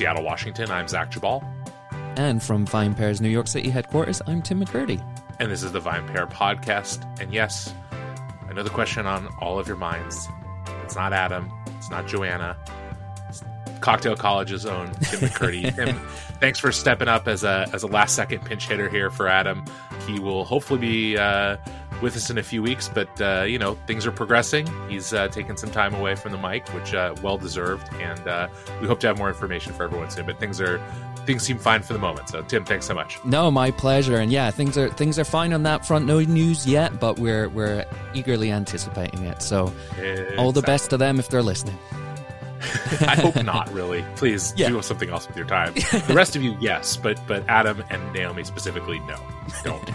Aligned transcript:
Seattle, 0.00 0.24
Washington, 0.24 0.70
I'm 0.70 0.88
Zach 0.88 1.10
Geballe. 1.10 1.44
And 2.16 2.42
from 2.42 2.66
VinePair's 2.66 3.20
New 3.20 3.28
York 3.28 3.46
City 3.46 3.68
headquarters, 3.68 4.22
I'm 4.26 4.40
Tim 4.40 4.64
McKirdy. 4.64 4.98
And 5.38 5.52
this 5.52 5.62
is 5.62 5.72
the 5.72 5.78
VinePair 5.78 6.26
podcast. 6.32 7.04
And 7.20 7.34
yes, 7.34 7.74
I 8.48 8.54
know 8.54 8.62
the 8.62 8.70
question 8.70 9.04
on 9.04 9.28
all 9.42 9.58
of 9.58 9.68
your 9.68 9.76
minds. 9.76 10.26
It's 10.84 10.94
not 10.94 11.12
Adam. 11.12 11.52
It's 11.76 11.90
not 11.90 12.06
Joanna. 12.06 12.56
It's 13.28 13.42
Cocktail 13.80 14.16
College's 14.16 14.64
own 14.64 14.86
Tim 15.02 15.20
McKirdy. 15.28 15.76
Tim, 15.76 15.94
thanks 16.40 16.58
for 16.58 16.72
stepping 16.72 17.08
up 17.08 17.28
as 17.28 17.44
a 17.44 17.68
as 17.74 17.82
a 17.82 17.86
last 17.86 18.16
second 18.16 18.42
pinch 18.46 18.68
hitter 18.68 18.88
here 18.88 19.10
for 19.10 19.28
Adam. 19.28 19.62
He 20.06 20.18
will 20.18 20.46
hopefully 20.46 20.80
be 20.80 21.18
uh, 21.18 21.58
with 22.02 22.16
us 22.16 22.30
in 22.30 22.38
a 22.38 22.42
few 22.42 22.62
weeks, 22.62 22.88
but 22.88 23.20
uh, 23.20 23.42
you 23.42 23.58
know 23.58 23.74
things 23.86 24.06
are 24.06 24.12
progressing. 24.12 24.66
He's 24.88 25.12
uh, 25.12 25.28
taken 25.28 25.56
some 25.56 25.70
time 25.70 25.94
away 25.94 26.14
from 26.14 26.32
the 26.32 26.38
mic, 26.38 26.68
which 26.68 26.94
uh, 26.94 27.14
well 27.22 27.38
deserved, 27.38 27.92
and 27.94 28.26
uh, 28.26 28.48
we 28.80 28.86
hope 28.86 29.00
to 29.00 29.06
have 29.06 29.18
more 29.18 29.28
information 29.28 29.72
for 29.72 29.84
everyone 29.84 30.10
soon. 30.10 30.26
But 30.26 30.38
things 30.40 30.60
are 30.60 30.80
things 31.26 31.42
seem 31.42 31.58
fine 31.58 31.82
for 31.82 31.92
the 31.92 31.98
moment. 31.98 32.28
So 32.28 32.42
Tim, 32.42 32.64
thanks 32.64 32.86
so 32.86 32.94
much. 32.94 33.22
No, 33.24 33.50
my 33.50 33.70
pleasure. 33.70 34.16
And 34.16 34.32
yeah, 34.32 34.50
things 34.50 34.76
are 34.76 34.88
things 34.88 35.18
are 35.18 35.24
fine 35.24 35.52
on 35.52 35.62
that 35.64 35.86
front. 35.86 36.06
No 36.06 36.20
news 36.20 36.66
yet, 36.66 36.98
but 37.00 37.18
we're 37.18 37.48
we're 37.48 37.84
eagerly 38.14 38.50
anticipating 38.50 39.24
it. 39.24 39.42
So 39.42 39.72
exactly. 39.98 40.36
all 40.36 40.52
the 40.52 40.62
best 40.62 40.90
to 40.90 40.96
them 40.96 41.18
if 41.18 41.28
they're 41.28 41.42
listening. 41.42 41.78
I 43.00 43.16
hope 43.16 43.42
not. 43.42 43.72
Really, 43.72 44.04
please 44.16 44.52
yeah. 44.56 44.68
do 44.68 44.82
something 44.82 45.08
else 45.08 45.26
with 45.26 45.36
your 45.36 45.46
time. 45.46 45.74
The 46.10 46.14
rest 46.14 46.36
of 46.36 46.42
you, 46.42 46.56
yes, 46.60 46.96
but 46.96 47.18
but 47.26 47.48
Adam 47.48 47.82
and 47.90 48.12
Naomi 48.12 48.44
specifically, 48.44 48.98
no, 49.00 49.18
don't. 49.64 49.90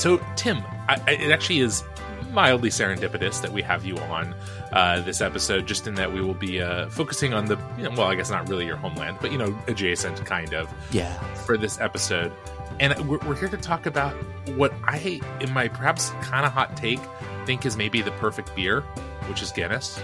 So 0.00 0.20
Tim, 0.36 0.62
I, 0.88 0.98
it 1.08 1.30
actually 1.30 1.60
is 1.60 1.84
mildly 2.32 2.70
serendipitous 2.70 3.42
that 3.42 3.52
we 3.52 3.62
have 3.62 3.84
you 3.84 3.96
on 3.98 4.34
uh, 4.72 5.00
this 5.00 5.20
episode, 5.20 5.66
just 5.66 5.86
in 5.86 5.94
that 5.94 6.12
we 6.12 6.20
will 6.20 6.34
be 6.34 6.62
uh, 6.62 6.88
focusing 6.88 7.34
on 7.34 7.46
the, 7.46 7.58
you 7.76 7.84
know, 7.84 7.90
well, 7.90 8.06
I 8.06 8.14
guess 8.14 8.30
not 8.30 8.48
really 8.48 8.66
your 8.66 8.76
homeland, 8.76 9.18
but, 9.20 9.32
you 9.32 9.38
know, 9.38 9.56
adjacent 9.66 10.24
kind 10.24 10.54
of. 10.54 10.72
Yeah. 10.92 11.12
For 11.44 11.56
this 11.56 11.80
episode. 11.80 12.32
And 12.78 13.08
we're, 13.08 13.18
we're 13.18 13.34
here 13.34 13.48
to 13.48 13.56
talk 13.56 13.86
about 13.86 14.12
what 14.56 14.72
I, 14.84 15.20
in 15.40 15.52
my 15.52 15.68
perhaps 15.68 16.10
kind 16.22 16.46
of 16.46 16.52
hot 16.52 16.76
take, 16.76 17.00
think 17.44 17.66
is 17.66 17.76
maybe 17.76 18.00
the 18.00 18.12
perfect 18.12 18.54
beer, 18.54 18.80
which 19.28 19.42
is 19.42 19.52
Guinness. 19.52 20.00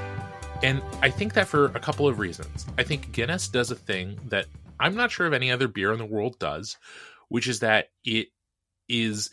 And 0.62 0.82
I 1.02 1.10
think 1.10 1.34
that 1.34 1.46
for 1.46 1.66
a 1.66 1.80
couple 1.80 2.08
of 2.08 2.18
reasons. 2.18 2.66
I 2.76 2.82
think 2.82 3.12
Guinness 3.12 3.48
does 3.48 3.70
a 3.70 3.76
thing 3.76 4.18
that 4.28 4.46
I'm 4.80 4.94
not 4.94 5.10
sure 5.10 5.26
if 5.26 5.32
any 5.32 5.50
other 5.50 5.68
beer 5.68 5.92
in 5.92 5.98
the 5.98 6.04
world 6.04 6.38
does, 6.38 6.76
which 7.28 7.46
is 7.46 7.60
that 7.60 7.88
it 8.04 8.28
is 8.88 9.30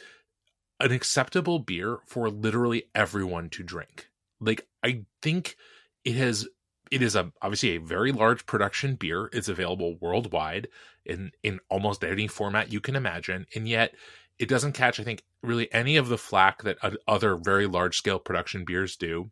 an 0.83 0.91
acceptable 0.91 1.59
beer 1.59 1.99
for 2.05 2.29
literally 2.29 2.83
everyone 2.93 3.49
to 3.49 3.63
drink. 3.63 4.09
Like 4.39 4.67
I 4.83 5.05
think 5.21 5.55
it 6.03 6.15
has 6.15 6.47
it 6.91 7.01
is 7.01 7.15
a 7.15 7.31
obviously 7.41 7.69
a 7.69 7.79
very 7.79 8.11
large 8.11 8.45
production 8.45 8.95
beer. 8.95 9.29
It's 9.31 9.47
available 9.47 9.95
worldwide 9.99 10.67
in 11.05 11.31
in 11.41 11.59
almost 11.69 12.03
any 12.03 12.27
format 12.27 12.71
you 12.71 12.81
can 12.81 12.95
imagine, 12.95 13.47
and 13.55 13.67
yet 13.67 13.95
it 14.37 14.49
doesn't 14.49 14.73
catch 14.73 14.99
I 14.99 15.03
think 15.03 15.23
really 15.41 15.73
any 15.73 15.95
of 15.95 16.09
the 16.09 16.17
flack 16.17 16.63
that 16.63 16.77
other 17.07 17.37
very 17.37 17.65
large 17.65 17.97
scale 17.97 18.19
production 18.19 18.65
beers 18.65 18.97
do. 18.97 19.31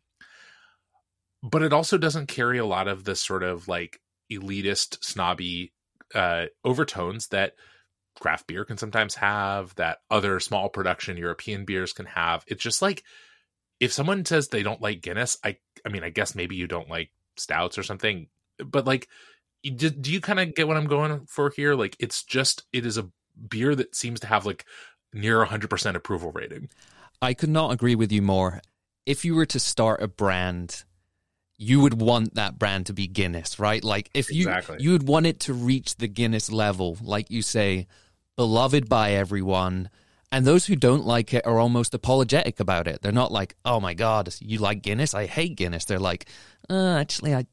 But 1.43 1.63
it 1.63 1.73
also 1.73 1.97
doesn't 1.97 2.27
carry 2.27 2.59
a 2.59 2.65
lot 2.65 2.87
of 2.87 3.03
the 3.03 3.15
sort 3.15 3.43
of 3.43 3.67
like 3.67 3.99
elitist 4.31 5.03
snobby 5.03 5.73
uh, 6.15 6.45
overtones 6.63 7.27
that 7.27 7.55
craft 8.21 8.47
beer 8.47 8.63
can 8.63 8.77
sometimes 8.77 9.15
have, 9.15 9.75
that 9.75 9.99
other 10.09 10.39
small 10.39 10.69
production 10.69 11.17
European 11.17 11.65
beers 11.65 11.91
can 11.91 12.05
have. 12.05 12.45
It's 12.47 12.63
just 12.63 12.81
like 12.81 13.03
if 13.79 13.91
someone 13.91 14.23
says 14.23 14.47
they 14.47 14.63
don't 14.63 14.81
like 14.81 15.01
Guinness, 15.01 15.37
I 15.43 15.57
I 15.85 15.89
mean, 15.89 16.03
I 16.03 16.09
guess 16.09 16.35
maybe 16.35 16.55
you 16.55 16.67
don't 16.67 16.89
like 16.89 17.09
stouts 17.35 17.77
or 17.77 17.83
something, 17.83 18.27
but 18.63 18.85
like 18.85 19.09
do, 19.63 19.89
do 19.89 20.11
you 20.11 20.21
kind 20.21 20.39
of 20.39 20.55
get 20.55 20.67
what 20.67 20.77
I'm 20.77 20.87
going 20.87 21.25
for 21.25 21.49
here? 21.49 21.75
Like 21.75 21.97
it's 21.99 22.23
just 22.23 22.63
it 22.71 22.85
is 22.85 22.97
a 22.97 23.09
beer 23.49 23.75
that 23.75 23.95
seems 23.95 24.19
to 24.21 24.27
have 24.27 24.45
like 24.45 24.65
near 25.13 25.43
100% 25.43 25.95
approval 25.95 26.31
rating. 26.31 26.69
I 27.21 27.33
could 27.33 27.49
not 27.49 27.71
agree 27.71 27.95
with 27.95 28.11
you 28.11 28.21
more. 28.21 28.61
If 29.05 29.25
you 29.25 29.35
were 29.35 29.45
to 29.47 29.59
start 29.59 30.01
a 30.01 30.07
brand 30.07 30.83
you 31.63 31.79
would 31.79 32.01
want 32.01 32.33
that 32.33 32.57
brand 32.57 32.87
to 32.87 32.93
be 32.93 33.05
Guinness, 33.05 33.59
right? 33.59 33.83
Like 33.83 34.09
if 34.15 34.31
you 34.31 34.47
exactly. 34.47 34.77
you 34.79 34.93
would 34.93 35.07
want 35.07 35.27
it 35.27 35.41
to 35.41 35.53
reach 35.53 35.95
the 35.95 36.07
Guinness 36.07 36.51
level, 36.51 36.97
like 37.03 37.29
you 37.29 37.43
say, 37.43 37.85
beloved 38.41 38.89
by 38.89 39.11
everyone. 39.11 39.87
And 40.31 40.45
those 40.45 40.65
who 40.65 40.75
don't 40.75 41.05
like 41.05 41.31
it 41.31 41.45
are 41.45 41.59
almost 41.59 41.93
apologetic 41.93 42.59
about 42.59 42.87
it. 42.87 43.03
They're 43.03 43.11
not 43.11 43.31
like, 43.31 43.55
"Oh 43.63 43.79
my 43.79 43.93
god, 43.93 44.33
you 44.39 44.57
like 44.57 44.81
Guinness? 44.81 45.13
I 45.13 45.27
hate 45.27 45.55
Guinness." 45.57 45.85
They're 45.85 45.99
like, 45.99 46.25
uh, 46.67 46.95
"Actually, 46.95 47.35
I 47.35 47.45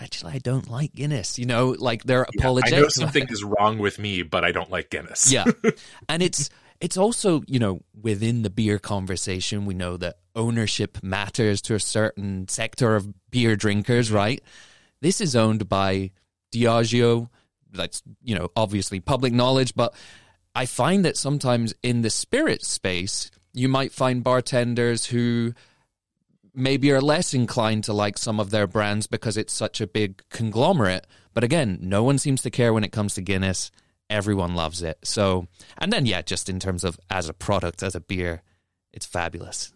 actually 0.00 0.34
I 0.34 0.38
don't 0.38 0.70
like 0.70 0.92
Guinness." 0.92 1.40
You 1.40 1.46
know, 1.46 1.74
like 1.76 2.04
they're 2.04 2.26
yeah, 2.34 2.40
apologetic. 2.40 2.78
I 2.78 2.80
know 2.82 2.88
something 2.88 3.26
is 3.30 3.42
wrong 3.42 3.78
with 3.78 3.98
me, 3.98 4.22
but 4.22 4.44
I 4.44 4.52
don't 4.52 4.70
like 4.70 4.90
Guinness. 4.90 5.32
yeah, 5.32 5.46
and 6.08 6.22
it's 6.22 6.50
it's 6.80 6.96
also 6.96 7.42
you 7.48 7.58
know 7.58 7.80
within 8.00 8.42
the 8.42 8.50
beer 8.50 8.78
conversation, 8.78 9.66
we 9.66 9.74
know 9.74 9.96
that 9.96 10.18
ownership 10.36 10.98
matters 11.02 11.60
to 11.62 11.74
a 11.74 11.80
certain 11.80 12.46
sector 12.46 12.94
of 12.94 13.08
beer 13.30 13.56
drinkers, 13.56 14.12
right? 14.12 14.40
This 15.00 15.20
is 15.20 15.34
owned 15.34 15.68
by 15.68 16.12
Diageo. 16.54 17.28
That's, 17.72 18.02
you 18.22 18.34
know, 18.34 18.48
obviously 18.56 19.00
public 19.00 19.32
knowledge, 19.32 19.74
but 19.74 19.94
I 20.58 20.66
find 20.66 21.04
that 21.04 21.16
sometimes 21.16 21.72
in 21.84 22.02
the 22.02 22.10
spirit 22.10 22.64
space, 22.64 23.30
you 23.52 23.68
might 23.68 23.92
find 23.92 24.24
bartenders 24.24 25.06
who 25.06 25.54
maybe 26.52 26.90
are 26.90 27.00
less 27.00 27.32
inclined 27.32 27.84
to 27.84 27.92
like 27.92 28.18
some 28.18 28.40
of 28.40 28.50
their 28.50 28.66
brands 28.66 29.06
because 29.06 29.36
it's 29.36 29.52
such 29.52 29.80
a 29.80 29.86
big 29.86 30.20
conglomerate. 30.30 31.06
But 31.32 31.44
again, 31.44 31.78
no 31.80 32.02
one 32.02 32.18
seems 32.18 32.42
to 32.42 32.50
care 32.50 32.72
when 32.72 32.82
it 32.82 32.90
comes 32.90 33.14
to 33.14 33.22
Guinness. 33.22 33.70
Everyone 34.10 34.56
loves 34.56 34.82
it. 34.82 34.98
So, 35.04 35.46
and 35.78 35.92
then, 35.92 36.06
yeah, 36.06 36.22
just 36.22 36.48
in 36.48 36.58
terms 36.58 36.82
of 36.82 36.98
as 37.08 37.28
a 37.28 37.32
product, 37.32 37.84
as 37.84 37.94
a 37.94 38.00
beer, 38.00 38.42
it's 38.92 39.06
fabulous. 39.06 39.72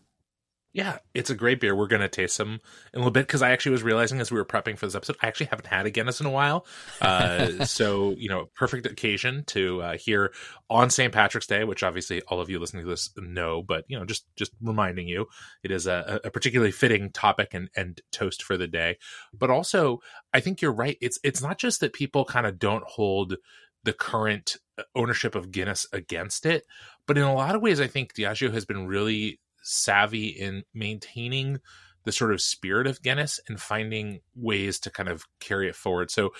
Yeah, 0.74 0.98
it's 1.12 1.28
a 1.28 1.34
great 1.34 1.60
beer. 1.60 1.76
We're 1.76 1.86
going 1.86 2.00
to 2.00 2.08
taste 2.08 2.34
some 2.34 2.48
in 2.48 2.58
a 2.94 2.98
little 2.98 3.10
bit 3.10 3.26
because 3.26 3.42
I 3.42 3.50
actually 3.50 3.72
was 3.72 3.82
realizing 3.82 4.20
as 4.20 4.30
we 4.30 4.38
were 4.38 4.44
prepping 4.44 4.78
for 4.78 4.86
this 4.86 4.94
episode, 4.94 5.16
I 5.20 5.26
actually 5.26 5.46
haven't 5.46 5.66
had 5.66 5.84
a 5.84 5.90
Guinness 5.90 6.20
in 6.20 6.26
a 6.26 6.30
while. 6.30 6.66
Uh, 6.98 7.64
so, 7.66 8.12
you 8.12 8.30
know, 8.30 8.46
perfect 8.54 8.86
occasion 8.86 9.44
to 9.48 9.82
uh, 9.82 9.96
hear 9.98 10.32
on 10.70 10.88
St. 10.88 11.12
Patrick's 11.12 11.46
Day, 11.46 11.64
which 11.64 11.82
obviously 11.82 12.22
all 12.22 12.40
of 12.40 12.48
you 12.48 12.58
listening 12.58 12.84
to 12.84 12.88
this 12.88 13.10
know, 13.18 13.62
but, 13.62 13.84
you 13.88 13.98
know, 13.98 14.06
just 14.06 14.24
just 14.34 14.52
reminding 14.62 15.08
you, 15.08 15.26
it 15.62 15.70
is 15.70 15.86
a, 15.86 16.20
a 16.24 16.30
particularly 16.30 16.72
fitting 16.72 17.10
topic 17.10 17.52
and, 17.52 17.68
and 17.76 18.00
toast 18.10 18.42
for 18.42 18.56
the 18.56 18.66
day. 18.66 18.96
But 19.34 19.50
also, 19.50 20.00
I 20.32 20.40
think 20.40 20.62
you're 20.62 20.72
right. 20.72 20.96
It's 21.02 21.18
it's 21.22 21.42
not 21.42 21.58
just 21.58 21.80
that 21.80 21.92
people 21.92 22.24
kind 22.24 22.46
of 22.46 22.58
don't 22.58 22.84
hold 22.84 23.36
the 23.84 23.92
current 23.92 24.56
ownership 24.94 25.34
of 25.34 25.50
Guinness 25.50 25.86
against 25.92 26.46
it, 26.46 26.64
but 27.06 27.18
in 27.18 27.24
a 27.24 27.34
lot 27.34 27.54
of 27.54 27.60
ways, 27.60 27.80
I 27.80 27.88
think 27.88 28.14
Diageo 28.14 28.52
has 28.54 28.64
been 28.64 28.86
really 28.86 29.38
savvy 29.62 30.28
in 30.28 30.64
maintaining 30.74 31.60
the 32.04 32.12
sort 32.12 32.32
of 32.32 32.40
spirit 32.40 32.86
of 32.86 33.02
Guinness 33.02 33.40
and 33.48 33.60
finding 33.60 34.20
ways 34.34 34.78
to 34.80 34.90
kind 34.90 35.08
of 35.08 35.24
carry 35.40 35.68
it 35.68 35.76
forward. 35.76 36.10
So 36.10 36.32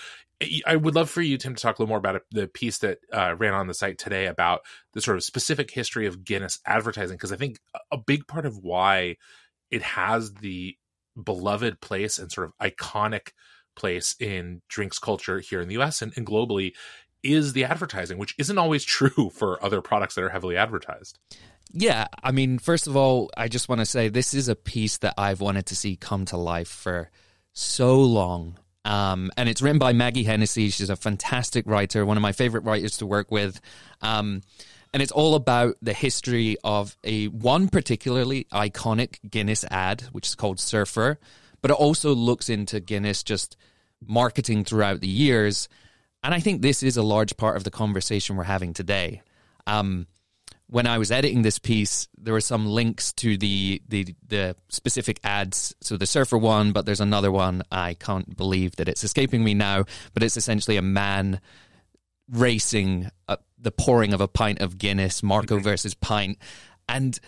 I 0.67 0.75
would 0.75 0.97
love 0.97 1.09
for 1.09 1.23
you, 1.23 1.39
Tim, 1.39 1.55
to 1.55 1.63
talk 1.63 1.79
a 1.79 1.83
little 1.83 1.89
more 1.91 1.99
about 1.99 2.23
the 2.33 2.49
piece 2.49 2.79
that 2.79 2.99
uh, 3.13 3.37
ran 3.39 3.55
on 3.55 3.69
the 3.69 3.75
site 3.75 3.99
today 3.99 4.27
about 4.27 4.63
the 4.93 5.01
sort 5.01 5.17
of 5.17 5.23
specific 5.23 5.71
history 5.71 6.07
of 6.07 6.25
Guinness 6.25 6.59
advertising, 6.67 7.17
because 7.17 7.33
I 7.33 7.37
think 7.37 7.61
a 7.93 7.99
big 7.99 8.27
part 8.27 8.45
of 8.45 8.59
why 8.59 9.17
it 9.71 9.83
has 9.83 10.35
the 10.35 10.77
beloved 11.23 11.81
place 11.81 12.19
and 12.19 12.33
sort 12.33 12.49
of 12.49 12.59
iconic 12.59 13.31
place 13.77 14.17
in 14.19 14.63
drinks 14.69 14.99
culture 14.99 15.39
here 15.39 15.61
in 15.61 15.69
the 15.69 15.81
US 15.81 16.03
and, 16.03 16.13
and 16.17 16.27
globally 16.27 16.73
is 17.23 17.53
the 17.53 17.65
advertising, 17.65 18.19
which 18.19 18.35
isn't 18.39 18.59
always 18.59 18.85
true 18.99 19.31
for 19.33 19.65
other 19.65 19.81
products 19.81 20.15
that 20.15 20.25
are 20.25 20.31
heavily 20.31 20.57
advertised. 20.57 21.19
Yeah, 21.73 22.07
I 22.23 22.33
mean, 22.33 22.59
first 22.59 22.87
of 22.87 22.97
all, 22.97 23.31
I 23.37 23.49
just 23.49 23.69
want 23.69 23.81
to 23.81 23.87
say 23.87 24.09
this 24.09 24.35
is 24.35 24.49
a 24.49 24.57
piece 24.57 24.99
that 24.99 25.15
I've 25.17 25.41
wanted 25.41 25.67
to 25.67 25.77
see 25.77 25.97
come 25.97 26.25
to 26.27 26.37
life 26.37 26.69
for 26.69 27.11
so 27.53 28.01
long. 28.01 28.59
Um, 28.85 29.31
and 29.37 29.49
it's 29.49 29.63
written 29.63 29.79
by 29.79 29.93
Maggie 29.93 30.25
Hennessy. 30.25 30.71
She's 30.71 30.91
a 30.91 30.97
fantastic 30.97 31.67
writer, 31.67 32.05
one 32.05 32.17
of 32.17 32.23
my 32.23 32.33
favorite 32.33 32.65
writers 32.65 32.99
to 32.99 33.07
work 33.07 33.31
with. 33.31 33.61
Um, 34.01 34.43
and 34.93 35.03
it's 35.03 35.13
all 35.13 35.35
about 35.35 35.77
the 35.81 35.95
history 35.95 36.57
of 36.63 36.97
a 37.05 37.27
one 37.29 37.69
particularly 37.69 38.47
iconic 38.53 39.19
Guinness 39.29 39.65
ad, 39.71 40.03
which 40.13 40.27
is 40.27 40.35
called 40.35 40.61
Surfer. 40.61 41.19
But 41.63 41.71
it 41.71 41.77
also 41.77 42.15
looks 42.15 42.51
into 42.51 42.81
Guinness 42.81 43.23
just 43.23 43.57
marketing 44.07 44.65
throughout 44.65 45.01
the 45.01 45.09
years. 45.09 45.69
And 46.23 46.35
I 46.35 46.41
think 46.41 46.61
this 46.61 46.83
is 46.83 46.97
a 46.97 47.03
large 47.03 47.37
part 47.37 47.57
of 47.57 47.65
the 47.65 47.71
conversation 47.71 48.37
we're 48.37 48.45
having 48.45 48.75
today. 48.75 49.23
Um, 49.67 50.07
when 50.73 50.87
I 50.87 50.97
was 50.97 51.11
editing 51.11 51.43
this 51.43 51.59
piece, 51.59 52.09
there 52.17 52.33
were 52.33 52.41
some 52.41 52.65
links 52.65 53.13
to 53.15 53.37
the, 53.37 53.83
the 53.89 54.15
the 54.27 54.57
specific 54.71 55.21
ads. 55.23 55.75
So 55.83 55.99
the 55.99 56.07
surfer 56.07 56.39
one, 56.39 56.73
but 56.73 56.87
there's 56.87 57.01
another 57.01 57.31
one. 57.31 57.63
I 57.71 57.93
can't 57.93 58.35
believe 58.39 58.77
that 58.77 58.89
it's 58.89 59.05
escaping 59.05 59.45
me 59.45 59.53
now. 59.53 59.85
But 60.15 60.23
it's 60.23 60.39
essentially 60.39 60.79
a 60.79 60.83
man 60.83 61.43
racing 62.31 63.11
a, 63.29 63.37
the 63.59 63.71
pouring 63.71 64.15
of 64.15 64.23
a 64.23 64.29
pint 64.29 64.63
of 64.63 64.79
Guinness, 64.79 65.23
Marco 65.23 65.57
mm-hmm. 65.57 65.65
versus 65.65 65.93
pint, 65.93 66.39
and 66.89 67.21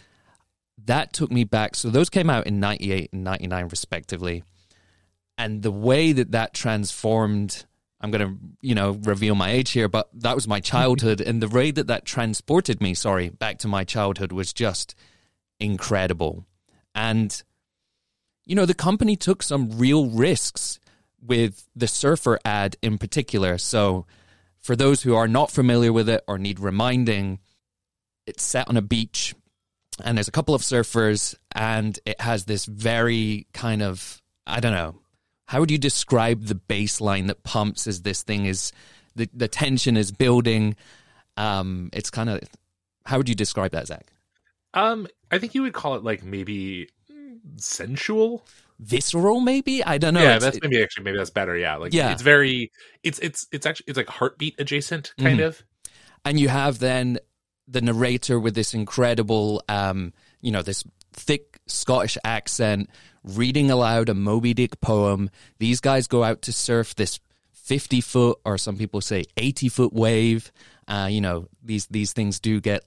that 0.83 1.13
took 1.13 1.31
me 1.31 1.45
back. 1.45 1.75
So 1.75 1.91
those 1.91 2.09
came 2.09 2.31
out 2.31 2.47
in 2.47 2.61
'98 2.61 3.11
and 3.13 3.25
'99 3.25 3.69
respectively, 3.69 4.43
and 5.37 5.63
the 5.63 5.71
way 5.71 6.13
that 6.13 6.31
that 6.31 6.55
transformed 6.55 7.67
I'm 8.05 8.11
going 8.11 8.29
to, 8.29 8.39
you 8.61 8.75
know, 8.75 8.93
reveal 9.03 9.35
my 9.35 9.51
age 9.51 9.71
here, 9.71 9.89
but 9.89 10.11
that 10.13 10.35
was 10.35 10.47
my 10.47 10.61
childhood. 10.61 11.23
and 11.23 11.43
the 11.43 11.49
way 11.49 11.71
that 11.71 11.87
that 11.87 12.05
transported 12.05 12.83
me, 12.83 12.93
sorry, 12.93 13.31
back 13.31 13.59
to 13.61 13.69
my 13.69 13.83
childhood 13.85 14.31
was 14.31 14.53
just 14.53 14.95
incredible. 15.59 16.45
And, 16.95 17.43
you 18.45 18.55
know, 18.55 18.67
the 18.67 18.75
company 18.75 19.17
took 19.17 19.43
some 19.43 19.79
real 19.79 20.07
risks 20.11 20.79
with 21.23 21.67
the 21.75 21.89
surfer 21.89 22.39
ad 22.45 22.77
in 22.83 22.99
particular. 22.99 23.57
So, 23.57 24.05
for 24.61 24.77
those 24.77 25.03
who 25.03 25.15
are 25.15 25.29
not 25.29 25.51
familiar 25.51 25.93
with 25.93 26.09
it 26.09 26.23
or 26.29 26.39
need 26.39 26.61
reminding, 26.61 27.39
it's 28.27 28.43
set 28.43 28.69
on 28.69 28.77
a 28.77 28.83
beach 28.83 29.35
and 30.03 30.19
there's 30.19 30.29
a 30.29 30.33
couple 30.33 30.55
of 30.55 30.63
surfers 30.63 31.35
and 31.55 31.99
it 32.05 32.21
has 32.21 32.45
this 32.45 32.67
very 32.67 33.47
kind 33.53 33.83
of 33.83 34.21
I 34.47 34.61
don't 34.61 34.73
know 34.73 34.95
how 35.47 35.61
would 35.61 35.71
you 35.71 35.79
describe 35.79 36.45
the 36.45 36.55
bassline 36.55 37.27
that 37.29 37.43
pumps 37.43 37.87
as 37.87 38.03
this 38.03 38.23
thing 38.23 38.47
is 38.47 38.73
the 39.15 39.29
the 39.33 39.49
tension 39.49 39.97
is 39.97 40.13
building? 40.13 40.77
Um 41.37 41.91
it's 41.93 42.11
kind 42.11 42.31
of 42.31 42.41
how 43.05 43.19
would 43.19 43.29
you 43.29 43.35
describe 43.35 43.73
that 43.73 43.87
Zach? 43.87 44.13
Um 44.73 45.07
I 45.31 45.39
think 45.39 45.55
you 45.55 45.63
would 45.63 45.75
call 45.75 45.95
it 45.97 46.05
like 46.05 46.25
maybe 46.25 46.89
sensual. 47.57 48.47
Visceral 48.81 49.41
maybe? 49.41 49.85
I 49.85 49.99
don't 49.99 50.15
know. 50.15 50.23
Yeah 50.23 50.37
it's, 50.37 50.45
that's 50.45 50.59
maybe 50.63 50.83
actually 50.83 51.05
maybe 51.05 51.19
that's 51.19 51.31
better 51.31 51.57
yeah. 51.57 51.77
Like 51.77 51.93
yeah. 51.93 52.13
it's 52.13 52.23
very 52.23 52.73
it's 53.03 53.19
it's 53.21 53.47
it's 53.53 53.67
actually 53.67 53.85
it's 53.89 53.97
like 53.97 54.09
heartbeat 54.09 54.57
adjacent 54.59 55.13
kind 55.19 55.39
mm-hmm. 55.39 55.49
of. 55.49 55.63
And 56.25 56.41
you 56.41 56.49
have 56.49 56.79
then 56.79 57.19
the 57.69 57.81
narrator 57.81 58.39
with 58.41 58.55
this 58.55 58.75
incredible, 58.75 59.63
um, 59.69 60.13
you 60.41 60.51
know, 60.51 60.63
this 60.63 60.85
thick 61.13 61.54
Scottish 61.67 62.19
accent, 62.25 62.91
reading 63.23 63.71
aloud 63.71 64.09
a 64.09 64.15
Moby 64.15 64.55
Dick 64.55 64.81
poem. 64.81 65.31
These 65.59 65.81
guys 65.81 66.07
go 66.07 66.23
out 66.23 66.43
to 66.43 66.53
surf 66.53 66.95
this 66.95 67.21
50 67.53 68.01
foot, 68.01 68.39
or 68.45 68.59
some 68.59 68.77
people 68.77 69.01
say 69.01 69.25
80 69.37 69.69
foot 69.69 69.93
wave. 69.93 70.53
Uh, 70.87 71.09
you 71.11 71.21
know, 71.21 71.49
these, 71.63 71.87
these 71.87 72.13
things 72.13 72.39
do 72.39 72.61
get 72.61 72.85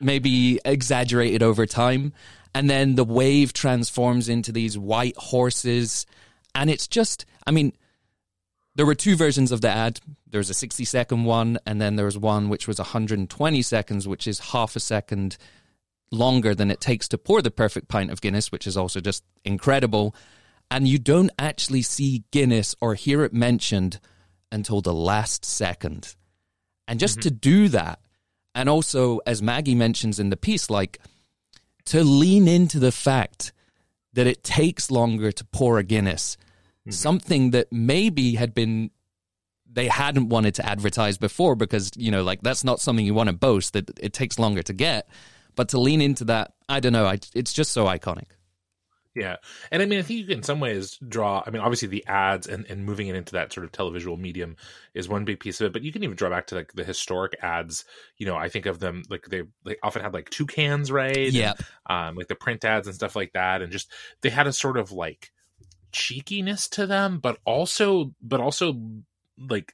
maybe 0.00 0.58
exaggerated 0.64 1.42
over 1.42 1.66
time. 1.66 2.12
And 2.54 2.70
then 2.70 2.94
the 2.94 3.04
wave 3.04 3.52
transforms 3.52 4.30
into 4.30 4.50
these 4.50 4.78
white 4.78 5.16
horses. 5.16 6.06
And 6.54 6.70
it's 6.70 6.88
just, 6.88 7.26
I 7.46 7.50
mean, 7.50 7.74
there 8.76 8.86
were 8.86 8.94
two 8.94 9.16
versions 9.16 9.52
of 9.52 9.60
the 9.60 9.68
ad. 9.68 10.00
There 10.30 10.38
was 10.38 10.50
a 10.50 10.54
60 10.54 10.84
second 10.84 11.24
one, 11.24 11.58
and 11.66 11.80
then 11.80 11.96
there 11.96 12.06
was 12.06 12.18
one 12.18 12.48
which 12.48 12.66
was 12.66 12.78
120 12.78 13.62
seconds, 13.62 14.08
which 14.08 14.26
is 14.26 14.38
half 14.38 14.76
a 14.76 14.80
second 14.80 15.36
longer 16.10 16.54
than 16.54 16.70
it 16.70 16.80
takes 16.80 17.08
to 17.08 17.18
pour 17.18 17.42
the 17.42 17.50
perfect 17.50 17.88
pint 17.88 18.10
of 18.10 18.20
Guinness, 18.20 18.52
which 18.52 18.66
is 18.66 18.76
also 18.76 19.00
just 19.00 19.24
incredible. 19.44 20.14
And 20.70 20.86
you 20.86 20.98
don't 20.98 21.30
actually 21.38 21.82
see 21.82 22.24
Guinness 22.30 22.74
or 22.80 22.94
hear 22.94 23.24
it 23.24 23.32
mentioned 23.32 24.00
until 24.50 24.80
the 24.80 24.94
last 24.94 25.44
second. 25.44 26.14
And 26.88 27.00
just 27.00 27.18
mm-hmm. 27.18 27.28
to 27.28 27.30
do 27.30 27.68
that, 27.68 28.00
and 28.54 28.68
also, 28.68 29.20
as 29.26 29.42
Maggie 29.42 29.74
mentions 29.74 30.18
in 30.18 30.30
the 30.30 30.36
piece, 30.36 30.70
like 30.70 30.98
to 31.86 32.02
lean 32.02 32.48
into 32.48 32.78
the 32.78 32.92
fact 32.92 33.52
that 34.14 34.26
it 34.26 34.42
takes 34.42 34.90
longer 34.90 35.30
to 35.30 35.44
pour 35.44 35.78
a 35.78 35.82
Guinness 35.82 36.36
mm-hmm. 36.86 36.92
something 36.92 37.50
that 37.50 37.72
maybe 37.72 38.34
had 38.34 38.54
been 38.54 38.90
they 39.70 39.88
hadn't 39.88 40.28
wanted 40.28 40.54
to 40.54 40.64
advertise 40.64 41.18
before 41.18 41.54
because 41.54 41.90
you 41.96 42.10
know 42.10 42.22
like 42.22 42.40
that's 42.42 42.64
not 42.64 42.80
something 42.80 43.04
you 43.04 43.14
want 43.14 43.28
to 43.28 43.34
boast 43.34 43.72
that 43.72 43.90
it 44.00 44.12
takes 44.12 44.38
longer 44.38 44.62
to 44.62 44.72
get 44.72 45.08
but 45.56 45.70
to 45.70 45.80
lean 45.80 46.00
into 46.00 46.24
that 46.24 46.52
i 46.68 46.80
don't 46.80 46.92
know. 46.92 47.06
I, 47.06 47.18
it's 47.34 47.52
just 47.52 47.72
so 47.72 47.86
iconic. 47.86 48.26
Yeah. 49.14 49.36
And 49.72 49.82
i 49.82 49.86
mean 49.86 49.98
i 49.98 50.02
think 50.02 50.20
you 50.20 50.26
can 50.26 50.38
in 50.38 50.42
some 50.42 50.60
ways 50.60 50.98
draw 51.08 51.42
i 51.46 51.50
mean 51.50 51.62
obviously 51.62 51.88
the 51.88 52.06
ads 52.06 52.46
and, 52.46 52.66
and 52.66 52.84
moving 52.84 53.08
it 53.08 53.16
into 53.16 53.32
that 53.32 53.52
sort 53.52 53.64
of 53.64 53.72
televisual 53.72 54.18
medium 54.18 54.56
is 54.94 55.08
one 55.08 55.24
big 55.24 55.40
piece 55.40 55.60
of 55.60 55.66
it 55.66 55.72
but 55.72 55.82
you 55.82 55.90
can 55.90 56.04
even 56.04 56.16
draw 56.16 56.30
back 56.30 56.46
to 56.48 56.54
like 56.54 56.72
the 56.74 56.84
historic 56.84 57.34
ads. 57.42 57.84
You 58.18 58.26
know 58.26 58.36
i 58.36 58.48
think 58.48 58.66
of 58.66 58.78
them 58.78 59.02
like 59.08 59.24
they 59.28 59.42
they 59.64 59.76
often 59.82 60.02
had 60.02 60.12
like 60.14 60.30
two 60.30 60.46
cans, 60.46 60.92
right 60.92 61.32
yeah 61.32 61.54
um 61.88 62.14
like 62.14 62.28
the 62.28 62.34
print 62.34 62.64
ads 62.64 62.86
and 62.86 62.94
stuff 62.94 63.16
like 63.16 63.32
that. 63.32 63.62
And 63.62 63.72
just 63.72 63.90
they 64.20 64.30
had 64.30 64.46
a 64.46 64.52
sort 64.52 64.76
of 64.76 64.92
like 64.92 65.32
cheekiness 65.96 66.68
to 66.68 66.86
them, 66.86 67.18
but 67.18 67.38
also 67.44 68.12
but 68.20 68.40
also 68.40 68.80
like 69.38 69.72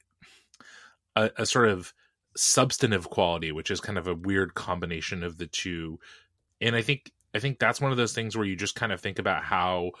a, 1.15 1.29
a 1.37 1.45
sort 1.45 1.69
of 1.69 1.93
substantive 2.35 3.09
quality, 3.09 3.51
which 3.51 3.71
is 3.71 3.81
kind 3.81 3.97
of 3.97 4.07
a 4.07 4.15
weird 4.15 4.53
combination 4.53 5.23
of 5.23 5.37
the 5.37 5.47
two. 5.47 5.99
And 6.61 6.75
I 6.75 6.81
think 6.81 7.11
I 7.33 7.39
think 7.39 7.59
that's 7.59 7.81
one 7.81 7.91
of 7.91 7.97
those 7.97 8.13
things 8.13 8.35
where 8.35 8.45
you 8.45 8.55
just 8.55 8.75
kind 8.75 8.91
of 8.91 9.01
think 9.01 9.19
about 9.19 9.43
how, 9.43 9.91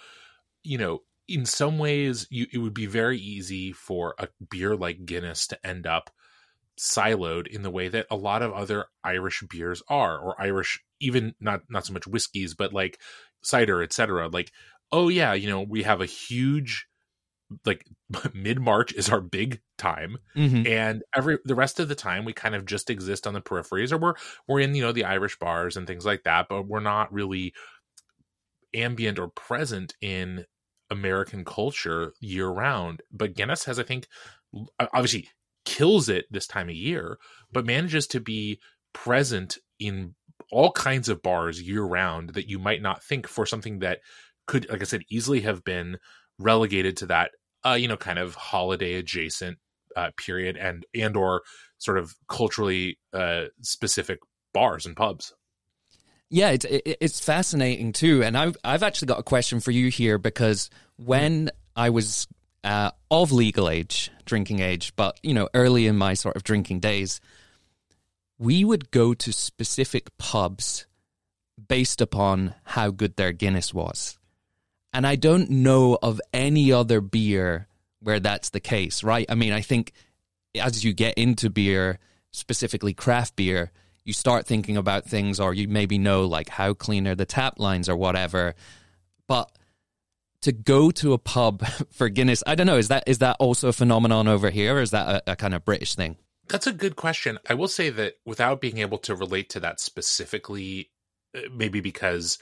you 0.63 0.77
know, 0.77 0.99
in 1.27 1.45
some 1.45 1.77
ways 1.77 2.27
you 2.29 2.47
it 2.51 2.57
would 2.57 2.73
be 2.73 2.85
very 2.85 3.19
easy 3.19 3.71
for 3.71 4.15
a 4.19 4.27
beer 4.49 4.75
like 4.75 5.05
Guinness 5.05 5.47
to 5.47 5.67
end 5.67 5.87
up 5.87 6.09
siloed 6.79 7.47
in 7.47 7.61
the 7.61 7.69
way 7.69 7.87
that 7.87 8.07
a 8.09 8.15
lot 8.15 8.41
of 8.41 8.51
other 8.51 8.85
Irish 9.03 9.43
beers 9.49 9.83
are, 9.87 10.17
or 10.17 10.41
Irish 10.41 10.83
even 10.99 11.35
not 11.39 11.61
not 11.69 11.85
so 11.85 11.93
much 11.93 12.07
whiskeys, 12.07 12.55
but 12.55 12.73
like 12.73 12.99
cider, 13.41 13.83
etc. 13.83 14.29
Like 14.29 14.51
oh 14.91 15.09
yeah, 15.09 15.33
you 15.33 15.49
know, 15.49 15.61
we 15.61 15.83
have 15.83 16.01
a 16.01 16.05
huge 16.05 16.87
like 17.65 17.85
mid 18.33 18.59
March 18.59 18.93
is 18.93 19.09
our 19.09 19.21
big 19.21 19.61
time, 19.77 20.17
mm-hmm. 20.35 20.67
and 20.67 21.03
every 21.15 21.37
the 21.45 21.55
rest 21.55 21.79
of 21.79 21.87
the 21.87 21.95
time 21.95 22.25
we 22.25 22.33
kind 22.33 22.55
of 22.55 22.65
just 22.65 22.89
exist 22.89 23.27
on 23.27 23.33
the 23.33 23.41
peripheries, 23.41 23.91
or 23.91 23.97
we're 23.97 24.13
we're 24.47 24.59
in 24.59 24.75
you 24.75 24.81
know 24.81 24.91
the 24.91 25.05
Irish 25.05 25.37
bars 25.39 25.77
and 25.77 25.87
things 25.87 26.05
like 26.05 26.23
that, 26.23 26.47
but 26.49 26.67
we're 26.67 26.79
not 26.79 27.11
really 27.13 27.53
ambient 28.73 29.19
or 29.19 29.27
present 29.29 29.93
in 30.01 30.45
American 30.89 31.45
culture 31.45 32.13
year 32.19 32.47
round. 32.47 33.01
But 33.11 33.35
Guinness 33.35 33.65
has, 33.65 33.79
I 33.79 33.83
think, 33.83 34.07
obviously 34.79 35.29
kills 35.65 36.09
it 36.09 36.25
this 36.31 36.47
time 36.47 36.69
of 36.69 36.75
year, 36.75 37.17
but 37.51 37.65
manages 37.65 38.07
to 38.07 38.19
be 38.19 38.59
present 38.93 39.57
in 39.79 40.15
all 40.51 40.71
kinds 40.71 41.09
of 41.09 41.23
bars 41.23 41.61
year 41.61 41.83
round 41.83 42.29
that 42.29 42.47
you 42.47 42.59
might 42.59 42.81
not 42.81 43.03
think 43.03 43.27
for 43.27 43.45
something 43.45 43.79
that 43.79 43.99
could, 44.45 44.69
like 44.69 44.81
I 44.81 44.85
said, 44.85 45.03
easily 45.09 45.41
have 45.41 45.63
been 45.63 45.97
relegated 46.39 46.97
to 46.97 47.05
that, 47.07 47.31
uh, 47.65 47.73
you 47.73 47.87
know, 47.87 47.97
kind 47.97 48.19
of 48.19 48.35
holiday 48.35 48.95
adjacent 48.95 49.57
uh, 49.95 50.11
period 50.17 50.57
and 50.57 50.85
and 50.95 51.15
or 51.15 51.43
sort 51.77 51.97
of 51.97 52.13
culturally 52.27 52.97
uh, 53.13 53.45
specific 53.61 54.19
bars 54.53 54.85
and 54.85 54.95
pubs. 54.95 55.33
Yeah, 56.29 56.49
it's 56.49 56.65
it's 56.69 57.19
fascinating 57.19 57.93
too, 57.93 58.23
and 58.23 58.37
I've 58.37 58.57
I've 58.63 58.83
actually 58.83 59.07
got 59.07 59.19
a 59.19 59.23
question 59.23 59.59
for 59.59 59.71
you 59.71 59.89
here 59.89 60.17
because 60.17 60.69
when 60.97 61.51
I 61.75 61.89
was 61.89 62.27
uh, 62.63 62.91
of 63.11 63.31
legal 63.31 63.69
age, 63.69 64.09
drinking 64.25 64.59
age, 64.59 64.95
but 64.95 65.19
you 65.21 65.33
know, 65.33 65.49
early 65.53 65.85
in 65.85 65.97
my 65.97 66.13
sort 66.13 66.35
of 66.35 66.43
drinking 66.43 66.79
days, 66.79 67.19
we 68.39 68.65
would 68.65 68.89
go 68.91 69.13
to 69.13 69.31
specific 69.31 70.17
pubs 70.17 70.87
based 71.67 72.01
upon 72.01 72.55
how 72.63 72.89
good 72.89 73.15
their 73.15 73.31
Guinness 73.31 73.73
was. 73.73 74.17
And 74.93 75.07
I 75.07 75.15
don't 75.15 75.49
know 75.49 75.97
of 76.01 76.21
any 76.33 76.71
other 76.71 77.01
beer 77.01 77.67
where 77.99 78.19
that's 78.19 78.49
the 78.49 78.59
case, 78.59 79.03
right? 79.03 79.25
I 79.29 79.35
mean, 79.35 79.53
I 79.53 79.61
think 79.61 79.93
as 80.55 80.83
you 80.83 80.93
get 80.93 81.17
into 81.17 81.49
beer, 81.49 81.99
specifically 82.31 82.93
craft 82.93 83.35
beer, 83.35 83.71
you 84.03 84.13
start 84.13 84.45
thinking 84.45 84.77
about 84.77 85.05
things, 85.05 85.39
or 85.39 85.53
you 85.53 85.67
maybe 85.67 85.97
know 85.97 86.25
like 86.25 86.49
how 86.49 86.73
clean 86.73 87.07
are 87.07 87.15
the 87.15 87.25
tap 87.25 87.59
lines 87.59 87.87
or 87.87 87.95
whatever. 87.95 88.53
But 89.27 89.49
to 90.41 90.51
go 90.51 90.91
to 90.91 91.13
a 91.13 91.17
pub 91.17 91.65
for 91.91 92.09
Guinness, 92.09 92.43
I 92.45 92.55
don't 92.55 92.67
know. 92.67 92.77
Is 92.77 92.89
that 92.89 93.03
is 93.07 93.19
that 93.19 93.37
also 93.39 93.69
a 93.69 93.73
phenomenon 93.73 94.27
over 94.27 94.49
here, 94.49 94.75
or 94.75 94.81
is 94.81 94.91
that 94.91 95.23
a, 95.27 95.31
a 95.31 95.35
kind 95.35 95.53
of 95.53 95.65
British 95.65 95.95
thing? 95.95 96.17
That's 96.49 96.67
a 96.67 96.73
good 96.73 96.97
question. 96.97 97.39
I 97.49 97.53
will 97.53 97.69
say 97.69 97.89
that 97.89 98.15
without 98.25 98.59
being 98.59 98.79
able 98.79 98.97
to 98.99 99.15
relate 99.15 99.49
to 99.51 99.61
that 99.61 99.79
specifically, 99.79 100.91
uh, 101.35 101.41
maybe 101.53 101.79
because 101.79 102.37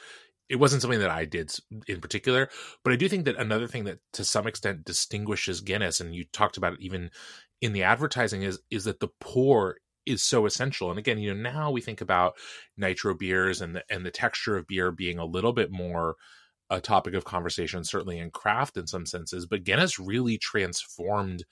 it 0.52 0.60
wasn't 0.60 0.82
something 0.82 1.00
that 1.00 1.10
I 1.10 1.24
did 1.24 1.54
in 1.88 2.02
particular, 2.02 2.50
but 2.84 2.92
I 2.92 2.98
do 2.98 3.08
think 3.08 3.24
that 3.24 3.38
another 3.38 3.68
thing 3.68 3.86
that 3.86 4.00
to 4.14 4.26
some 4.26 4.48
extent 4.48 4.84
distinguishes 4.84 5.62
Guinness, 5.62 6.02
and 6.02 6.14
you 6.14 6.26
talked 6.26 6.58
about 6.58 6.74
it 6.74 6.82
even 6.82 7.10
in 7.62 7.72
the 7.72 7.84
advertising, 7.84 8.44
is 8.44 8.60
is 8.70 8.84
that 8.84 9.00
the 9.00 9.08
pour 9.22 9.78
is 10.06 10.22
so 10.22 10.46
essential. 10.46 10.90
And 10.90 11.00
again, 11.00 11.20
you 11.20 11.34
know, 11.34 11.42
now 11.42 11.72
we 11.72 11.80
think 11.80 12.02
about 12.02 12.34
nitro 12.76 13.16
beers 13.16 13.62
and 13.62 13.78
the 13.78 13.84
and 13.90 14.06
the 14.06 14.12
texture 14.12 14.58
of 14.58 14.68
beer 14.68 14.92
being 14.92 15.18
a 15.18 15.26
little 15.26 15.54
bit 15.54 15.72
more 15.72 16.18
a 16.70 16.82
topic 16.82 17.14
of 17.14 17.24
conversation, 17.24 17.86
certainly 17.86 18.20
in 18.20 18.30
craft 18.30 18.76
in 18.76 18.88
some 18.88 19.06
senses. 19.06 19.46
But 19.46 19.64
Guinness 19.64 20.00
really 20.00 20.38
transformed 20.38 21.46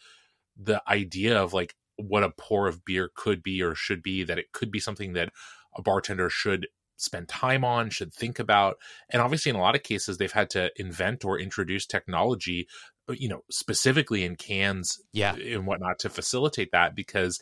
the 0.62 0.82
idea 0.90 1.42
of 1.42 1.54
like 1.54 1.74
what 1.96 2.24
a 2.24 2.32
pour 2.38 2.68
of 2.68 2.84
beer 2.84 3.10
could 3.16 3.44
be 3.44 3.62
or 3.62 3.76
should 3.76 4.04
be, 4.04 4.24
that 4.24 4.40
it 4.40 4.52
could 4.52 4.72
be 4.72 4.80
something 4.82 5.14
that 5.14 5.32
a 5.78 5.82
bartender 5.82 6.30
should 6.30 6.68
spend 7.00 7.28
time 7.28 7.64
on, 7.64 7.90
should 7.90 8.14
think 8.14 8.40
about. 8.40 8.78
And 9.10 9.22
obviously, 9.22 9.50
in 9.50 9.56
a 9.56 9.62
lot 9.62 9.76
of 9.76 9.84
cases, 9.84 10.18
they've 10.18 10.32
had 10.32 10.50
to 10.52 10.72
invent 10.76 11.26
or 11.26 11.40
introduce 11.40 11.86
technology, 11.86 12.68
uh, 13.10 13.14
you 13.14 13.30
know, 13.30 13.42
specifically 13.50 14.24
in 14.24 14.36
cans 14.36 15.00
yeah. 15.14 15.36
and 15.36 15.66
whatnot 15.66 16.00
to 16.00 16.10
facilitate 16.10 16.72
that 16.72 16.96
because 16.96 17.40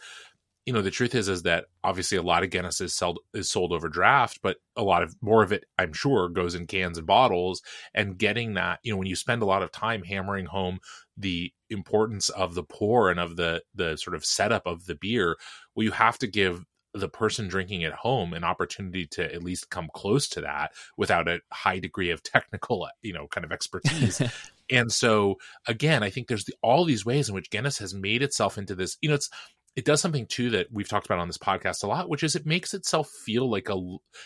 you 0.68 0.74
know 0.74 0.82
the 0.82 0.92
truth 0.92 1.16
is 1.16 1.30
is 1.30 1.44
that 1.44 1.66
obviously 1.82 2.18
a 2.18 2.22
lot 2.22 2.44
of 2.44 2.50
Guinness 2.50 2.82
is 2.82 2.94
sold 2.94 3.20
is 3.34 3.50
sold 3.50 3.72
over 3.72 3.88
draft, 3.88 4.40
but 4.44 4.58
a 4.76 4.84
lot 4.84 5.02
of 5.02 5.16
more 5.22 5.42
of 5.42 5.54
it, 5.54 5.64
I'm 5.80 5.94
sure, 5.94 6.28
goes 6.28 6.56
in 6.56 6.68
cans 6.68 6.98
and 6.98 7.08
bottles. 7.08 7.62
And 7.94 8.18
getting 8.18 8.56
that, 8.56 8.80
you 8.84 8.92
know, 8.92 8.98
when 8.98 9.08
you 9.08 9.16
spend 9.16 9.42
a 9.42 9.46
lot 9.46 9.64
of 9.64 9.72
time 9.72 10.04
hammering 10.04 10.48
home 10.48 10.80
the 11.16 11.54
importance 11.70 12.28
of 12.28 12.54
the 12.54 12.64
pour 12.64 13.10
and 13.10 13.18
of 13.18 13.38
the 13.38 13.64
the 13.74 13.96
sort 13.96 14.14
of 14.14 14.26
setup 14.26 14.66
of 14.66 14.88
the 14.88 14.96
beer, 14.96 15.38
well, 15.74 15.86
you 15.86 15.92
have 15.92 16.18
to 16.18 16.28
give 16.28 16.66
the 16.98 17.10
person 17.10 17.48
drinking 17.48 17.84
at 17.84 17.94
home 17.94 18.34
an 18.34 18.44
opportunity 18.44 19.06
to 19.08 19.34
at 19.34 19.44
least 19.44 19.70
come 19.70 19.90
close 19.94 20.28
to 20.30 20.42
that 20.42 20.72
without 20.98 21.28
a 21.28 21.40
high 21.52 21.80
degree 21.80 22.12
of 22.12 22.24
technical, 22.24 22.88
you 23.02 23.14
know, 23.14 23.28
kind 23.28 23.46
of 23.46 23.52
expertise. 23.52 24.22
and 24.72 24.92
so 24.92 25.36
again, 25.68 26.04
I 26.04 26.10
think 26.10 26.28
there's 26.28 26.46
the, 26.46 26.54
all 26.62 26.86
these 26.86 27.06
ways 27.06 27.30
in 27.30 27.36
which 27.36 27.50
Guinness 27.50 27.80
has 27.80 27.94
made 27.94 28.22
itself 28.22 28.58
into 28.58 28.76
this, 28.76 28.98
you 29.02 29.10
know, 29.10 29.16
it's 29.16 29.30
it 29.78 29.86
does 29.86 30.02
something 30.02 30.26
too 30.26 30.50
that 30.50 30.68
we've 30.72 30.90
talked 30.90 31.06
about 31.06 31.20
on 31.20 31.28
this 31.28 31.38
podcast 31.38 31.84
a 31.84 31.88
lot, 31.88 32.10
which 32.10 32.24
is 32.24 32.36
it 32.36 32.48
makes 32.48 32.74
itself 32.74 33.08
feel 33.24 33.48
like 33.48 33.70
a 33.70 33.76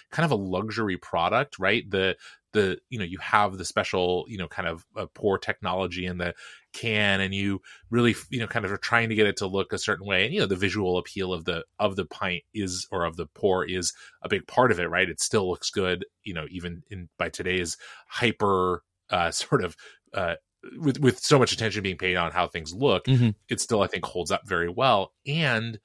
kind 0.09 0.23
of 0.23 0.31
a 0.31 0.35
luxury 0.35 0.95
product, 0.95 1.59
right? 1.59 1.83
The 1.89 2.15
the 2.53 2.77
you 2.89 2.99
know 2.99 3.05
you 3.05 3.17
have 3.19 3.57
the 3.57 3.65
special 3.65 4.25
you 4.27 4.37
know 4.37 4.47
kind 4.47 4.67
of 4.67 4.85
uh, 4.95 5.05
pour 5.13 5.37
technology 5.37 6.05
in 6.05 6.17
the 6.17 6.33
can 6.73 7.19
and 7.21 7.33
you 7.33 7.61
really 7.89 8.15
you 8.29 8.39
know 8.39 8.47
kind 8.47 8.65
of 8.65 8.71
are 8.71 8.77
trying 8.77 9.09
to 9.09 9.15
get 9.15 9.27
it 9.27 9.37
to 9.37 9.47
look 9.47 9.73
a 9.73 9.77
certain 9.77 10.05
way 10.05 10.25
and 10.25 10.33
you 10.33 10.39
know 10.39 10.45
the 10.45 10.55
visual 10.55 10.97
appeal 10.97 11.33
of 11.33 11.45
the 11.45 11.63
of 11.79 11.95
the 11.95 12.05
pint 12.05 12.43
is 12.53 12.87
or 12.91 13.05
of 13.05 13.17
the 13.17 13.25
pour 13.27 13.65
is 13.65 13.93
a 14.21 14.29
big 14.29 14.45
part 14.47 14.71
of 14.71 14.79
it 14.79 14.89
right 14.89 15.09
it 15.09 15.21
still 15.21 15.49
looks 15.49 15.69
good 15.69 16.05
you 16.23 16.33
know 16.33 16.45
even 16.49 16.83
in 16.89 17.09
by 17.17 17.29
today's 17.29 17.77
hyper 18.07 18.83
uh 19.09 19.31
sort 19.31 19.63
of 19.63 19.75
uh 20.13 20.35
with 20.77 20.99
with 20.99 21.19
so 21.19 21.39
much 21.39 21.51
attention 21.51 21.83
being 21.83 21.97
paid 21.97 22.15
on 22.15 22.31
how 22.31 22.47
things 22.47 22.73
look, 22.73 23.05
mm-hmm. 23.05 23.29
it 23.49 23.59
still 23.59 23.81
I 23.81 23.87
think 23.87 24.05
holds 24.05 24.31
up 24.31 24.47
very 24.47 24.69
well. 24.69 25.13
And 25.27 25.79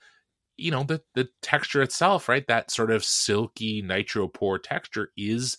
you 0.56 0.70
know 0.70 0.82
the 0.84 1.02
the 1.14 1.28
texture 1.42 1.82
itself, 1.82 2.28
right? 2.28 2.46
That 2.46 2.70
sort 2.70 2.90
of 2.90 3.04
silky 3.04 3.82
nitro 3.82 4.28
pour 4.28 4.58
texture 4.58 5.12
is 5.16 5.56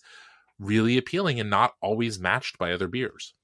really 0.58 0.96
appealing 0.96 1.40
and 1.40 1.50
not 1.50 1.74
always 1.80 2.18
matched 2.18 2.58
by 2.58 2.72
other 2.72 2.88
beers. 2.88 3.34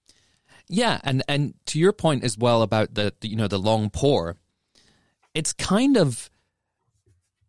Yeah, 0.68 1.00
and 1.04 1.22
and 1.28 1.54
to 1.66 1.78
your 1.78 1.92
point 1.92 2.24
as 2.24 2.38
well 2.38 2.62
about 2.62 2.94
the, 2.94 3.12
the 3.20 3.28
you 3.28 3.36
know 3.36 3.48
the 3.48 3.58
long 3.58 3.90
pour, 3.90 4.36
it's 5.34 5.52
kind 5.52 5.96
of 5.96 6.30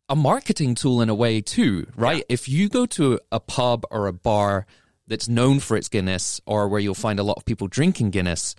a 0.10 0.16
marketing 0.16 0.76
tool 0.76 1.02
in 1.02 1.10
a 1.10 1.16
way 1.16 1.42
too, 1.42 1.88
right? 1.96 2.18
Yeah. 2.18 2.24
If 2.30 2.50
you 2.50 2.70
go 2.70 2.86
to 2.88 3.20
a 3.32 3.40
pub 3.40 3.86
or 3.90 4.08
a 4.08 4.14
bar 4.14 4.66
that's 5.08 5.28
known 5.28 5.60
for 5.60 5.78
its 5.78 5.90
Guinness 5.90 6.42
or 6.46 6.68
where 6.68 6.80
you'll 6.80 6.94
find 6.94 7.20
a 7.20 7.24
lot 7.24 7.38
of 7.38 7.46
people 7.46 7.68
drinking 7.68 8.12
Guinness, 8.12 8.56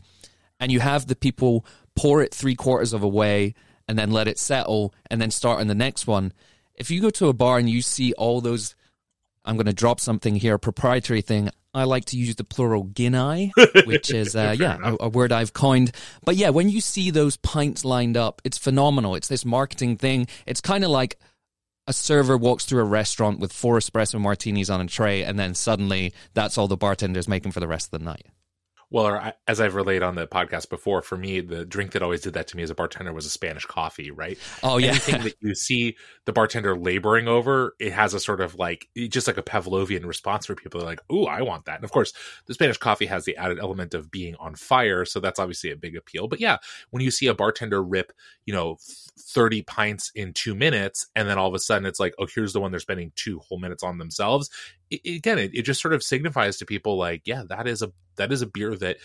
and 0.58 0.72
you 0.72 0.80
have 0.80 1.06
the 1.06 1.16
people 1.16 1.64
pour 1.94 2.22
it 2.22 2.34
three 2.34 2.54
quarters 2.54 2.92
of 2.92 3.02
a 3.02 3.08
way 3.08 3.54
and 3.88 3.98
then 3.98 4.10
let 4.10 4.28
it 4.28 4.38
settle 4.38 4.94
and 5.10 5.20
then 5.20 5.30
start 5.30 5.60
on 5.60 5.66
the 5.66 5.74
next 5.74 6.06
one. 6.06 6.32
If 6.74 6.90
you 6.90 7.00
go 7.00 7.10
to 7.10 7.28
a 7.28 7.32
bar 7.32 7.58
and 7.58 7.70
you 7.70 7.82
see 7.82 8.12
all 8.14 8.40
those, 8.40 8.74
I'm 9.46 9.56
going 9.56 9.66
to 9.66 9.72
drop 9.72 10.00
something 10.00 10.34
here, 10.36 10.54
a 10.54 10.58
proprietary 10.58 11.22
thing. 11.22 11.50
I 11.72 11.84
like 11.84 12.06
to 12.06 12.16
use 12.16 12.34
the 12.36 12.44
plural 12.44 12.84
Guinea, 12.84 13.52
which 13.84 14.10
is, 14.10 14.34
uh, 14.34 14.56
yeah, 14.58 14.78
a, 14.82 15.04
a, 15.04 15.08
word 15.08 15.30
I've 15.30 15.52
coined. 15.52 15.92
But 16.24 16.36
yeah, 16.36 16.48
when 16.50 16.70
you 16.70 16.80
see 16.80 17.10
those 17.10 17.36
pints 17.36 17.84
lined 17.84 18.16
up, 18.16 18.40
it's 18.44 18.58
phenomenal. 18.58 19.14
It's 19.14 19.28
this 19.28 19.44
marketing 19.44 19.98
thing. 19.98 20.26
It's 20.46 20.60
kind 20.60 20.84
of 20.84 20.90
like 20.90 21.18
a 21.86 21.92
server 21.92 22.36
walks 22.36 22.64
through 22.64 22.80
a 22.80 22.84
restaurant 22.84 23.38
with 23.38 23.52
four 23.52 23.78
espresso 23.78 24.20
martinis 24.20 24.70
on 24.70 24.80
a 24.80 24.86
tray, 24.86 25.22
and 25.22 25.38
then 25.38 25.54
suddenly 25.54 26.12
that's 26.34 26.58
all 26.58 26.66
the 26.66 26.76
bartender's 26.76 27.28
making 27.28 27.52
for 27.52 27.60
the 27.60 27.68
rest 27.68 27.92
of 27.92 28.00
the 28.00 28.04
night. 28.04 28.26
Well, 28.88 29.06
or 29.06 29.32
as 29.48 29.60
I've 29.60 29.74
relayed 29.74 30.04
on 30.04 30.14
the 30.14 30.28
podcast 30.28 30.70
before, 30.70 31.02
for 31.02 31.16
me, 31.16 31.40
the 31.40 31.64
drink 31.64 31.90
that 31.92 32.02
always 32.02 32.20
did 32.20 32.34
that 32.34 32.46
to 32.48 32.56
me 32.56 32.62
as 32.62 32.70
a 32.70 32.74
bartender 32.74 33.12
was 33.12 33.26
a 33.26 33.30
Spanish 33.30 33.66
coffee, 33.66 34.12
right? 34.12 34.38
Oh, 34.62 34.78
yeah. 34.78 34.90
Anything 34.90 35.22
that 35.24 35.34
you 35.40 35.56
see 35.56 35.96
the 36.24 36.32
bartender 36.32 36.76
laboring 36.76 37.26
over, 37.26 37.74
it 37.80 37.92
has 37.92 38.14
a 38.14 38.20
sort 38.20 38.40
of 38.40 38.54
like, 38.54 38.88
just 39.08 39.26
like 39.26 39.38
a 39.38 39.42
Pavlovian 39.42 40.06
response 40.06 40.48
where 40.48 40.54
people 40.54 40.80
are 40.80 40.84
like, 40.84 41.00
ooh, 41.12 41.24
I 41.24 41.42
want 41.42 41.64
that. 41.64 41.76
And 41.76 41.84
of 41.84 41.90
course, 41.90 42.12
the 42.46 42.54
Spanish 42.54 42.78
coffee 42.78 43.06
has 43.06 43.24
the 43.24 43.36
added 43.36 43.58
element 43.58 43.92
of 43.92 44.10
being 44.10 44.36
on 44.36 44.54
fire. 44.54 45.04
So 45.04 45.18
that's 45.18 45.40
obviously 45.40 45.72
a 45.72 45.76
big 45.76 45.96
appeal. 45.96 46.28
But 46.28 46.40
yeah, 46.40 46.58
when 46.90 47.02
you 47.02 47.10
see 47.10 47.26
a 47.26 47.34
bartender 47.34 47.82
rip, 47.82 48.12
you 48.44 48.54
know, 48.54 48.78
30 49.18 49.62
pints 49.62 50.12
in 50.14 50.32
two 50.32 50.54
minutes, 50.54 51.06
and 51.16 51.28
then 51.28 51.38
all 51.38 51.48
of 51.48 51.54
a 51.54 51.58
sudden 51.58 51.86
it's 51.86 51.98
like, 51.98 52.14
oh, 52.20 52.26
here's 52.32 52.52
the 52.52 52.60
one 52.60 52.70
they're 52.70 52.78
spending 52.78 53.10
two 53.16 53.40
whole 53.40 53.58
minutes 53.58 53.82
on 53.82 53.98
themselves. 53.98 54.48
It, 54.90 55.16
again, 55.16 55.38
it, 55.38 55.52
it 55.54 55.62
just 55.62 55.80
sort 55.80 55.94
of 55.94 56.02
signifies 56.02 56.58
to 56.58 56.66
people 56.66 56.96
like, 56.96 57.22
yeah, 57.24 57.42
that 57.48 57.66
is 57.66 57.82
a 57.82 57.92
that 58.16 58.32
is 58.32 58.42
a 58.42 58.46
beer 58.46 58.74
that 58.76 58.98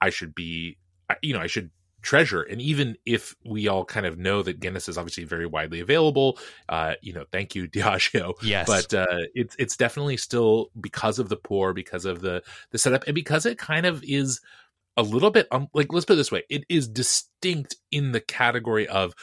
I 0.00 0.10
should 0.10 0.34
be, 0.34 0.78
you 1.22 1.34
know, 1.34 1.40
I 1.40 1.46
should 1.46 1.70
treasure. 2.04 2.42
And 2.42 2.60
even 2.60 2.96
if 3.04 3.34
we 3.44 3.66
all 3.66 3.84
kind 3.84 4.06
of 4.06 4.18
know 4.18 4.42
that 4.42 4.60
Guinness 4.60 4.88
is 4.88 4.96
obviously 4.96 5.24
very 5.24 5.46
widely 5.46 5.80
available, 5.80 6.38
uh, 6.68 6.94
you 7.02 7.12
know, 7.12 7.24
thank 7.32 7.54
you, 7.54 7.66
Diageo. 7.68 8.34
Yes. 8.42 8.66
But 8.66 8.94
uh, 8.94 9.24
it's 9.34 9.56
it's 9.58 9.76
definitely 9.76 10.18
still 10.18 10.70
because 10.80 11.18
of 11.18 11.28
the 11.28 11.36
pour, 11.36 11.72
because 11.72 12.04
of 12.04 12.20
the 12.20 12.42
the 12.70 12.78
setup, 12.78 13.04
and 13.06 13.14
because 13.14 13.46
it 13.46 13.58
kind 13.58 13.86
of 13.86 14.04
is 14.04 14.40
a 14.96 15.02
little 15.02 15.30
bit 15.30 15.48
um, 15.50 15.66
like 15.74 15.92
let's 15.92 16.06
put 16.06 16.12
it 16.12 16.16
this 16.16 16.30
way, 16.30 16.44
it 16.48 16.64
is 16.68 16.86
distinct 16.86 17.76
in 17.90 18.12
the 18.12 18.20
category 18.20 18.86
of 18.86 19.14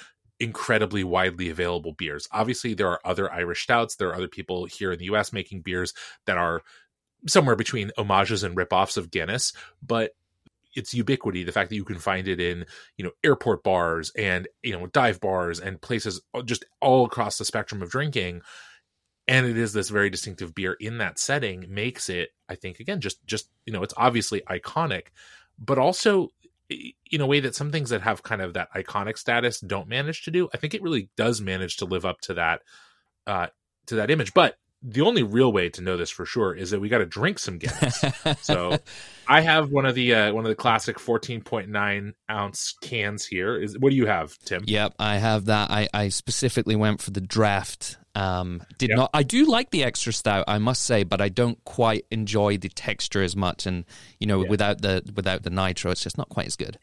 incredibly 0.42 1.04
widely 1.04 1.50
available 1.50 1.94
beers. 1.94 2.28
Obviously, 2.32 2.74
there 2.74 2.90
are 2.90 3.00
other 3.06 3.32
Irish 3.32 3.64
stouts. 3.64 3.96
There 3.96 4.10
are 4.10 4.16
other 4.16 4.28
people 4.28 4.66
here 4.66 4.92
in 4.92 5.00
the 5.00 5.06
US 5.06 5.32
making 5.32 5.62
beers 5.62 5.94
that 6.26 6.38
are 6.38 6.64
somewhere 7.28 7.56
between 7.56 7.92
homages 7.96 8.44
and 8.44 8.58
ripoffs 8.58 8.98
of 8.98 9.12
Guinness, 9.12 9.54
but 9.86 10.12
its 10.76 10.94
ubiquity, 10.94 11.44
the 11.44 11.52
fact 11.52 11.70
that 11.70 11.76
you 11.76 11.86
can 11.86 12.00
find 12.00 12.28
it 12.28 12.40
in, 12.40 12.66
you 12.98 13.06
know, 13.06 13.12
airport 13.24 13.64
bars 13.64 14.12
and, 14.18 14.48
you 14.64 14.72
know, 14.72 14.88
dive 14.88 15.20
bars 15.20 15.60
and 15.60 15.82
places 15.82 16.22
uh, 16.34 16.42
just 16.42 16.66
all 16.80 17.06
across 17.06 17.38
the 17.38 17.46
spectrum 17.46 17.82
of 17.82 17.90
drinking. 17.90 18.42
And 19.28 19.46
it 19.46 19.58
is 19.58 19.74
this 19.74 19.90
very 19.90 20.10
distinctive 20.10 20.56
beer 20.56 20.76
in 20.80 20.98
that 20.98 21.20
setting 21.20 21.66
makes 21.70 22.10
it, 22.10 22.30
I 22.50 22.56
think, 22.56 22.80
again, 22.80 23.00
just, 23.00 23.24
just, 23.28 23.50
you 23.66 23.74
know, 23.74 23.84
it's 23.84 23.94
obviously 23.98 24.42
iconic, 24.50 25.08
but 25.60 25.78
also 25.78 26.30
in 27.12 27.22
a 27.22 27.26
way 27.26 27.40
that 27.40 27.56
some 27.56 27.72
things 27.72 27.90
that 27.90 28.02
have 28.02 28.24
kind 28.24 28.42
of 28.42 28.54
that 28.54 28.70
iconic 28.74 29.18
status 29.18 29.60
don't 29.60 29.88
manage 29.88 30.24
to 30.24 30.32
do. 30.32 30.50
I 30.54 30.58
think 30.58 30.74
it 30.74 30.82
really 30.82 31.10
does 31.18 31.42
manage 31.42 31.78
to 31.78 31.86
live 31.86 32.06
up 32.06 32.22
to 32.22 32.34
that, 32.36 32.62
uh, 33.28 33.48
to 33.88 33.96
that 33.96 34.12
image. 34.12 34.34
But 34.34 34.56
the 34.84 35.02
only 35.02 35.24
real 35.24 35.52
way 35.52 35.70
to 35.70 35.82
know 35.82 35.96
this 35.96 36.10
for 36.10 36.26
sure 36.26 36.56
is 36.56 36.72
that 36.72 36.80
we 36.80 36.90
got 36.90 37.00
to 37.00 37.06
drink 37.06 37.38
some 37.38 37.60
Guinness. 37.60 38.04
so 38.42 38.78
I 39.28 39.42
have 39.42 39.72
one 39.72 39.86
of 39.86 39.96
the 39.96 40.16
uh, 40.16 40.34
one 40.34 40.46
of 40.46 40.50
the 40.50 40.56
classic 40.56 40.98
14.9 40.98 42.14
ounce 42.30 42.76
cans 42.82 43.26
here. 43.26 43.56
Is 43.56 43.78
what 43.78 43.92
do 43.92 43.96
you 43.96 44.08
have, 44.08 44.38
Tim? 44.40 44.64
Yep, 44.66 44.96
I 44.98 45.18
have 45.18 45.46
that. 45.46 45.70
I, 45.70 45.88
I 45.94 46.10
specifically 46.10 46.76
went 46.76 47.02
for 47.02 47.12
the 47.12 47.22
draft. 47.22 47.98
Um, 48.14 48.62
did 48.78 48.90
yep. 48.90 48.98
not. 48.98 49.10
I 49.14 49.24
do 49.24 49.46
like 49.46 49.72
the 49.72 49.84
extra 49.84 50.12
stout, 50.12 50.46
I 50.48 50.58
must 50.58 50.84
say, 50.84 51.04
but 51.04 51.22
I 51.22 51.30
don't 51.30 51.64
quite 51.64 52.06
enjoy 52.12 52.58
the 52.58 52.70
texture 52.70 53.24
as 53.24 53.36
much. 53.36 53.66
And 53.66 53.86
you 54.20 54.28
know, 54.28 54.40
without 54.40 54.82
the 54.82 55.04
without 55.16 55.44
the 55.44 55.50
nitro, 55.50 55.92
it's 55.92 56.04
just 56.04 56.18
not 56.18 56.30
quite 56.30 56.48
as 56.48 56.56
good. 56.56 56.78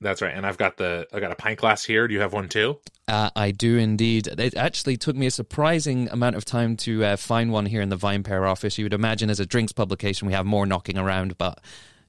That's 0.00 0.20
right. 0.20 0.34
And 0.34 0.44
I've 0.44 0.58
got 0.58 0.76
the 0.76 1.06
I 1.12 1.20
got 1.20 1.32
a 1.32 1.36
pint 1.36 1.58
glass 1.58 1.84
here. 1.84 2.06
Do 2.06 2.14
you 2.14 2.20
have 2.20 2.32
one 2.32 2.48
too? 2.48 2.78
Uh, 3.08 3.30
I 3.34 3.50
do 3.50 3.76
indeed. 3.76 4.26
It 4.26 4.56
actually 4.56 4.96
took 4.96 5.16
me 5.16 5.26
a 5.26 5.30
surprising 5.30 6.08
amount 6.10 6.36
of 6.36 6.44
time 6.44 6.76
to 6.78 7.04
uh, 7.04 7.16
find 7.16 7.52
one 7.52 7.66
here 7.66 7.80
in 7.80 7.88
the 7.88 7.96
VinePair 7.96 8.48
office. 8.48 8.76
You 8.78 8.84
would 8.84 8.92
imagine 8.92 9.30
as 9.30 9.40
a 9.40 9.46
drinks 9.46 9.72
publication 9.72 10.26
we 10.26 10.34
have 10.34 10.44
more 10.44 10.66
knocking 10.66 10.98
around, 10.98 11.38
but 11.38 11.60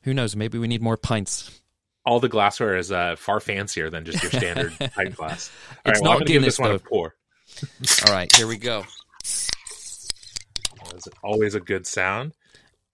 who 0.01 0.13
knows? 0.13 0.35
Maybe 0.35 0.57
we 0.57 0.67
need 0.67 0.81
more 0.81 0.97
pints. 0.97 1.61
All 2.05 2.19
the 2.19 2.29
glassware 2.29 2.77
is 2.77 2.91
uh, 2.91 3.15
far 3.17 3.39
fancier 3.39 3.89
than 3.89 4.05
just 4.05 4.23
your 4.23 4.31
standard 4.31 4.73
pint 4.95 5.15
glass. 5.15 5.51
All 5.85 5.91
it's 5.91 6.01
right, 6.01 6.09
well, 6.09 6.19
not 6.19 6.27
Guinness, 6.27 6.55
this 6.55 6.59
one 6.59 6.71
a 6.71 6.79
pour. 6.79 7.15
All 8.07 8.13
right, 8.13 8.33
here 8.35 8.47
we 8.47 8.57
go. 8.57 8.85
That's 10.91 11.07
always 11.23 11.55
a 11.55 11.59
good 11.59 11.85
sound. 11.85 12.33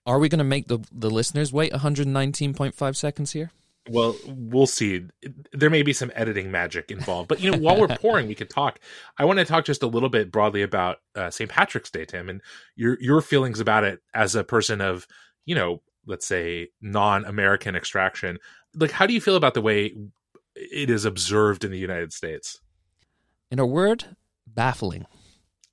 Are 0.06 0.20
we 0.20 0.30
going 0.30 0.40
to 0.40 0.44
make 0.44 0.68
the 0.68 0.80
the 0.92 1.10
listeners 1.10 1.54
wait 1.54 1.72
119.5 1.72 2.96
seconds 2.96 3.32
here? 3.32 3.52
Well, 3.90 4.16
we'll 4.26 4.68
see. 4.68 5.08
There 5.52 5.70
may 5.70 5.84
be 5.84 5.92
some 5.92 6.12
editing 6.16 6.52
magic 6.52 6.90
involved, 6.90 7.28
but 7.28 7.42
you 7.42 7.52
know, 7.52 7.58
while 7.58 7.80
we're 7.80 7.88
pouring, 7.98 8.28
we 8.28 8.36
could 8.36 8.50
talk. 8.50 8.80
I 9.18 9.26
want 9.26 9.40
to 9.40 9.46
talk 9.46 9.66
just 9.66 9.84
a 9.84 9.88
little 9.88 10.10
bit 10.10 10.32
broadly 10.32 10.62
about 10.62 10.98
uh, 11.16 11.30
St. 11.30 11.50
Patrick's 11.50 11.92
Day, 11.92 12.06
Tim, 12.06 12.30
and 12.30 12.42
your 12.76 12.98
your 13.02 13.22
feelings 13.22 13.60
about 13.60 13.84
it 13.84 14.02
as 14.14 14.36
a 14.36 14.44
person 14.44 14.80
of, 14.80 15.06
you 15.46 15.56
know, 15.56 15.82
let's 16.06 16.26
say 16.26 16.70
non-American 16.82 17.76
extraction. 17.76 18.40
Like, 18.76 18.92
how 18.92 19.06
do 19.06 19.14
you 19.14 19.22
feel 19.22 19.36
about 19.36 19.54
the 19.54 19.62
way 19.62 19.94
it 20.56 20.90
is 20.90 21.06
observed 21.06 21.64
in 21.66 21.72
the 21.72 21.78
United 21.78 22.14
States? 22.14 22.60
In 23.52 23.60
a 23.60 23.66
word, 23.66 24.16
baffling. 24.56 25.06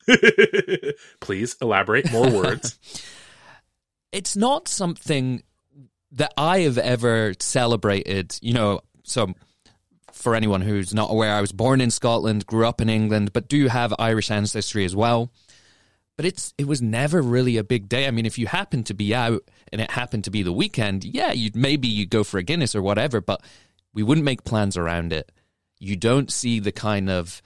Please 1.20 1.56
elaborate 1.60 2.10
more 2.10 2.30
words. 2.30 2.78
it's 4.12 4.36
not 4.36 4.68
something 4.68 5.42
that 6.12 6.32
I 6.36 6.60
have 6.60 6.78
ever 6.78 7.34
celebrated, 7.38 8.36
you 8.42 8.52
know, 8.52 8.80
so 9.04 9.34
for 10.12 10.34
anyone 10.34 10.60
who's 10.60 10.92
not 10.92 11.10
aware, 11.10 11.34
I 11.34 11.40
was 11.40 11.52
born 11.52 11.80
in 11.80 11.90
Scotland, 11.90 12.46
grew 12.46 12.66
up 12.66 12.80
in 12.80 12.88
England, 12.88 13.32
but 13.32 13.48
do 13.48 13.68
have 13.68 13.94
Irish 13.98 14.30
ancestry 14.30 14.84
as 14.84 14.94
well. 14.94 15.32
But 16.16 16.26
it's 16.26 16.52
it 16.58 16.66
was 16.66 16.82
never 16.82 17.22
really 17.22 17.56
a 17.56 17.64
big 17.64 17.88
day. 17.88 18.06
I 18.06 18.10
mean, 18.10 18.26
if 18.26 18.38
you 18.38 18.46
happen 18.46 18.84
to 18.84 18.94
be 18.94 19.14
out 19.14 19.42
and 19.72 19.80
it 19.80 19.90
happened 19.90 20.24
to 20.24 20.30
be 20.30 20.42
the 20.42 20.52
weekend, 20.52 21.04
yeah, 21.04 21.32
you'd 21.32 21.56
maybe 21.56 21.88
you 21.88 22.04
go 22.04 22.24
for 22.24 22.36
a 22.36 22.42
Guinness 22.42 22.74
or 22.74 22.82
whatever, 22.82 23.22
but 23.22 23.42
we 23.94 24.02
wouldn't 24.02 24.24
make 24.24 24.44
plans 24.44 24.76
around 24.76 25.12
it. 25.12 25.32
You 25.78 25.96
don't 25.96 26.30
see 26.30 26.60
the 26.60 26.72
kind 26.72 27.08
of 27.08 27.40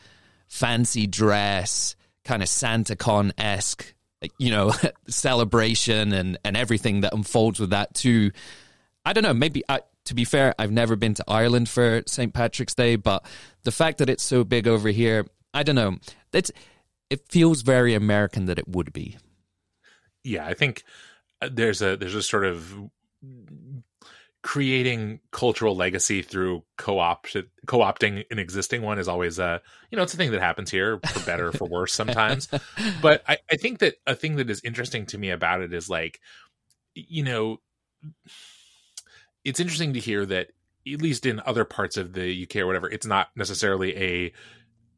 fancy 0.47 1.07
dress, 1.07 1.97
kind 2.25 2.43
of 2.43 2.49
Santa 2.49 2.97
Con 2.97 3.33
esque, 3.39 3.95
you 4.39 4.51
know, 4.51 4.73
celebration 5.09 6.13
and 6.13 6.39
and 6.45 6.57
everything 6.57 7.01
that 7.03 7.15
unfolds 7.15 7.61
with 7.61 7.71
that 7.71 7.95
too. 7.95 8.31
I 9.05 9.13
don't 9.13 9.25
know. 9.25 9.35
Maybe 9.35 9.63
I, 9.69 9.81
to 10.07 10.15
be 10.15 10.25
fair, 10.25 10.55
I've 10.59 10.71
never 10.71 10.97
been 10.97 11.15
to 11.15 11.25
Ireland 11.29 11.69
for 11.69 12.03
St. 12.07 12.33
Patrick's 12.33 12.75
Day, 12.75 12.97
but 12.97 13.25
the 13.65 13.73
fact 13.73 13.99
that 13.99 14.09
it's 14.09 14.23
so 14.23 14.45
big 14.45 14.67
over 14.67 14.89
here, 14.89 15.27
I 15.53 15.63
don't 15.63 15.75
know. 15.75 15.97
It's 16.33 16.51
it 17.11 17.29
feels 17.29 17.63
very 17.63 17.95
American 17.95 18.47
that 18.47 18.59
it 18.59 18.69
would 18.69 18.93
be. 18.93 19.19
Yeah, 20.23 20.47
I 20.47 20.55
think 20.55 20.85
uh, 21.43 21.49
there's 21.53 21.83
a 21.83 21.97
there's 21.97 22.15
a 22.15 22.23
sort 22.23 22.45
of 22.45 22.75
creating 24.45 25.21
cultural 25.31 25.75
legacy 25.75 26.21
through 26.21 26.63
co-opt 26.77 27.35
co-opting 27.67 28.25
an 28.31 28.39
existing 28.39 28.83
one 28.83 28.99
is 28.99 29.09
always 29.09 29.39
a 29.39 29.59
you 29.91 29.97
know 29.97 30.03
it's 30.03 30.13
a 30.13 30.19
thing 30.19 30.33
that 30.33 30.43
happens 30.43 30.71
here 30.71 31.01
for 31.09 31.21
better 31.25 31.51
for 31.51 31.67
worse 31.67 31.95
sometimes. 31.95 32.49
But 33.01 33.23
I, 33.27 33.39
I 33.51 33.57
think 33.57 33.79
that 33.79 33.95
a 34.07 34.15
thing 34.15 34.37
that 34.37 34.51
is 34.51 34.61
interesting 34.63 35.07
to 35.07 35.19
me 35.19 35.31
about 35.31 35.63
it 35.63 35.73
is 35.73 35.89
like 35.89 36.21
you 36.95 37.23
know 37.23 37.63
it's 39.45 39.61
interesting 39.61 39.95
to 39.95 40.01
hear 40.01 40.27
that 40.27 40.49
at 40.87 41.01
least 41.01 41.25
in 41.25 41.41
other 41.47 41.65
parts 41.65 41.97
of 41.97 42.13
the 42.13 42.45
uk 42.45 42.55
or 42.57 42.67
whatever 42.67 42.91
it's 42.91 43.07
not 43.07 43.29
necessarily 43.35 43.97
a 43.97 44.33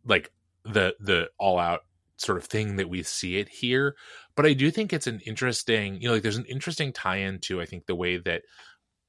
like 0.05 0.33
the 0.65 0.97
the 0.99 1.31
all 1.38 1.61
out 1.61 1.83
sort 2.17 2.38
of 2.38 2.45
thing 2.45 2.76
that 2.76 2.88
we 2.88 3.03
see 3.05 3.37
it 3.37 3.49
here. 3.49 3.95
But 4.35 4.45
i 4.45 4.55
do 4.55 4.73
think 4.73 4.93
it's 4.93 5.07
an 5.07 5.21
interesting 5.21 6.00
you 6.00 6.09
know 6.09 6.15
like 6.15 6.23
there's 6.23 6.37
an 6.37 6.47
interesting 6.47 6.93
tie-in 6.93 7.38
to 7.43 7.61
i 7.61 7.65
think 7.65 7.87
the 7.87 7.95
way 7.95 8.17
that 8.17 8.43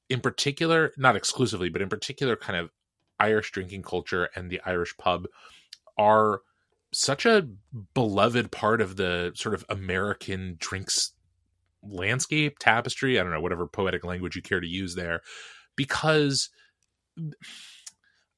in 0.09 0.21
particular, 0.21 0.91
not 0.97 1.15
exclusively, 1.15 1.69
but 1.69 1.81
in 1.81 1.89
particular, 1.89 2.35
kind 2.35 2.59
of 2.59 2.69
Irish 3.19 3.51
drinking 3.51 3.83
culture 3.83 4.29
and 4.35 4.49
the 4.49 4.61
Irish 4.65 4.95
pub 4.97 5.27
are 5.97 6.41
such 6.93 7.25
a 7.25 7.47
beloved 7.93 8.51
part 8.51 8.81
of 8.81 8.95
the 8.95 9.31
sort 9.35 9.55
of 9.55 9.65
American 9.69 10.55
drinks 10.59 11.11
landscape, 11.83 12.59
tapestry, 12.59 13.19
I 13.19 13.23
don't 13.23 13.31
know, 13.31 13.41
whatever 13.41 13.67
poetic 13.67 14.03
language 14.03 14.35
you 14.35 14.41
care 14.41 14.59
to 14.59 14.67
use 14.67 14.95
there, 14.95 15.21
because 15.75 16.49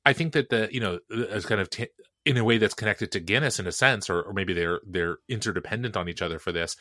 I 0.05 0.13
think 0.13 0.33
that 0.33 0.49
the, 0.49 0.69
you 0.71 0.79
know, 0.79 0.99
as 1.29 1.45
kind 1.45 1.61
of 1.61 1.69
t- 1.69 1.87
in 2.25 2.37
a 2.37 2.43
way 2.43 2.57
that's 2.57 2.73
connected 2.73 3.11
to 3.11 3.19
Guinness 3.19 3.59
in 3.59 3.67
a 3.67 3.71
sense, 3.71 4.09
or, 4.09 4.21
or 4.21 4.33
maybe 4.33 4.53
they're 4.53 4.81
they're 4.87 5.17
interdependent 5.27 5.95
on 5.95 6.09
each 6.09 6.21
other 6.21 6.39
for 6.39 6.51
this. 6.51 6.75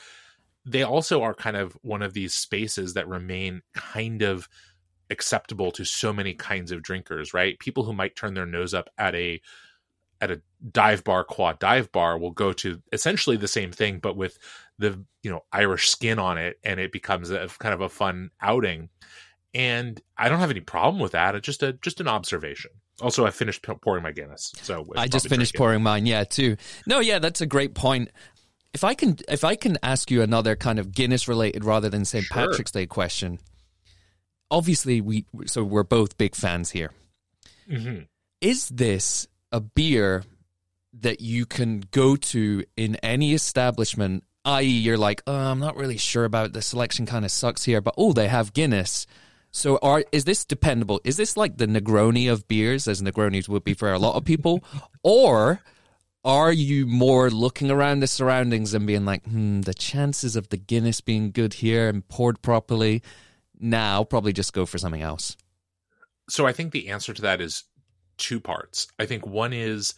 They 0.64 0.82
also 0.82 1.22
are 1.22 1.34
kind 1.34 1.56
of 1.56 1.76
one 1.82 2.02
of 2.02 2.12
these 2.12 2.34
spaces 2.34 2.94
that 2.94 3.08
remain 3.08 3.62
kind 3.74 4.22
of 4.22 4.48
acceptable 5.10 5.70
to 5.72 5.84
so 5.84 6.12
many 6.12 6.34
kinds 6.34 6.72
of 6.72 6.82
drinkers, 6.82 7.32
right? 7.34 7.58
People 7.58 7.84
who 7.84 7.92
might 7.92 8.16
turn 8.16 8.34
their 8.34 8.46
nose 8.46 8.74
up 8.74 8.88
at 8.98 9.14
a 9.14 9.40
at 10.20 10.30
a 10.30 10.40
dive 10.72 11.04
bar, 11.04 11.24
quad 11.24 11.58
dive 11.58 11.92
bar, 11.92 12.18
will 12.18 12.32
go 12.32 12.52
to 12.52 12.82
essentially 12.92 13.36
the 13.36 13.48
same 13.48 13.70
thing, 13.70 13.98
but 13.98 14.16
with 14.16 14.38
the 14.78 15.04
you 15.22 15.30
know 15.30 15.44
Irish 15.52 15.88
skin 15.88 16.18
on 16.18 16.38
it, 16.38 16.58
and 16.64 16.80
it 16.80 16.92
becomes 16.92 17.30
a 17.30 17.48
kind 17.58 17.74
of 17.74 17.80
a 17.80 17.88
fun 17.88 18.30
outing. 18.40 18.88
And 19.54 20.00
I 20.16 20.28
don't 20.28 20.40
have 20.40 20.50
any 20.50 20.60
problem 20.60 21.00
with 21.00 21.12
that. 21.12 21.34
It's 21.34 21.46
just 21.46 21.62
a 21.62 21.72
just 21.74 22.00
an 22.00 22.08
observation. 22.08 22.70
Also, 23.00 23.24
I 23.24 23.30
finished 23.30 23.66
pouring 23.80 24.02
my 24.02 24.10
Guinness, 24.10 24.52
so 24.62 24.84
I 24.96 25.06
just 25.06 25.28
finished 25.28 25.54
pouring 25.54 25.82
mine. 25.82 26.04
Yeah, 26.04 26.24
too. 26.24 26.56
No, 26.86 26.98
yeah, 26.98 27.20
that's 27.20 27.40
a 27.40 27.46
great 27.46 27.74
point. 27.74 28.10
If 28.74 28.82
I 28.82 28.94
can, 28.94 29.16
if 29.28 29.44
I 29.44 29.54
can 29.54 29.78
ask 29.82 30.10
you 30.10 30.20
another 30.20 30.56
kind 30.56 30.78
of 30.78 30.92
Guinness 30.92 31.28
related 31.28 31.64
rather 31.64 31.88
than 31.88 32.04
St. 32.04 32.24
Sure. 32.24 32.48
Patrick's 32.48 32.72
Day 32.72 32.86
question, 32.86 33.38
obviously 34.50 35.00
we 35.00 35.24
so 35.46 35.64
we're 35.64 35.82
both 35.82 36.18
big 36.18 36.34
fans 36.34 36.70
here. 36.70 36.92
Mm-hmm. 37.70 38.02
Is 38.40 38.68
this 38.68 39.26
a 39.52 39.60
beer 39.60 40.24
that 40.92 41.20
you 41.20 41.46
can 41.46 41.84
go 41.90 42.16
to 42.16 42.64
in 42.76 42.96
any 42.96 43.34
establishment? 43.34 44.24
I.e., 44.44 44.66
you're 44.66 44.96
like, 44.96 45.22
oh, 45.26 45.34
I'm 45.34 45.58
not 45.58 45.76
really 45.76 45.98
sure 45.98 46.24
about 46.24 46.52
the 46.52 46.62
selection. 46.62 47.04
Kind 47.04 47.24
of 47.24 47.30
sucks 47.30 47.64
here, 47.64 47.80
but 47.80 47.94
oh, 47.98 48.12
they 48.12 48.28
have 48.28 48.52
Guinness. 48.52 49.06
So, 49.50 49.78
are 49.82 50.04
is 50.12 50.24
this 50.24 50.44
dependable? 50.44 51.00
Is 51.04 51.16
this 51.16 51.36
like 51.36 51.58
the 51.58 51.66
Negroni 51.66 52.30
of 52.30 52.46
beers, 52.48 52.86
as 52.88 53.02
Negronis 53.02 53.48
would 53.48 53.64
be 53.64 53.74
for 53.74 53.92
a 53.92 53.98
lot 53.98 54.14
of 54.14 54.24
people, 54.24 54.62
or 55.02 55.60
are 56.24 56.52
you 56.52 56.86
more 56.86 57.30
looking 57.30 57.70
around 57.70 58.00
the 58.00 58.06
surroundings 58.06 58.74
and 58.74 58.86
being 58.86 59.04
like, 59.04 59.24
hmm, 59.24 59.62
the 59.62 59.74
chances 59.74 60.36
of 60.36 60.48
the 60.48 60.56
Guinness 60.56 61.00
being 61.00 61.30
good 61.30 61.54
here 61.54 61.88
and 61.88 62.06
poured 62.08 62.42
properly 62.42 63.02
now 63.60 64.04
probably 64.04 64.32
just 64.32 64.52
go 64.52 64.66
for 64.66 64.78
something 64.78 65.02
else? 65.02 65.36
So 66.28 66.46
I 66.46 66.52
think 66.52 66.72
the 66.72 66.88
answer 66.88 67.12
to 67.14 67.22
that 67.22 67.40
is 67.40 67.64
two 68.16 68.40
parts. 68.40 68.88
I 68.98 69.06
think 69.06 69.26
one 69.26 69.52
is 69.52 69.94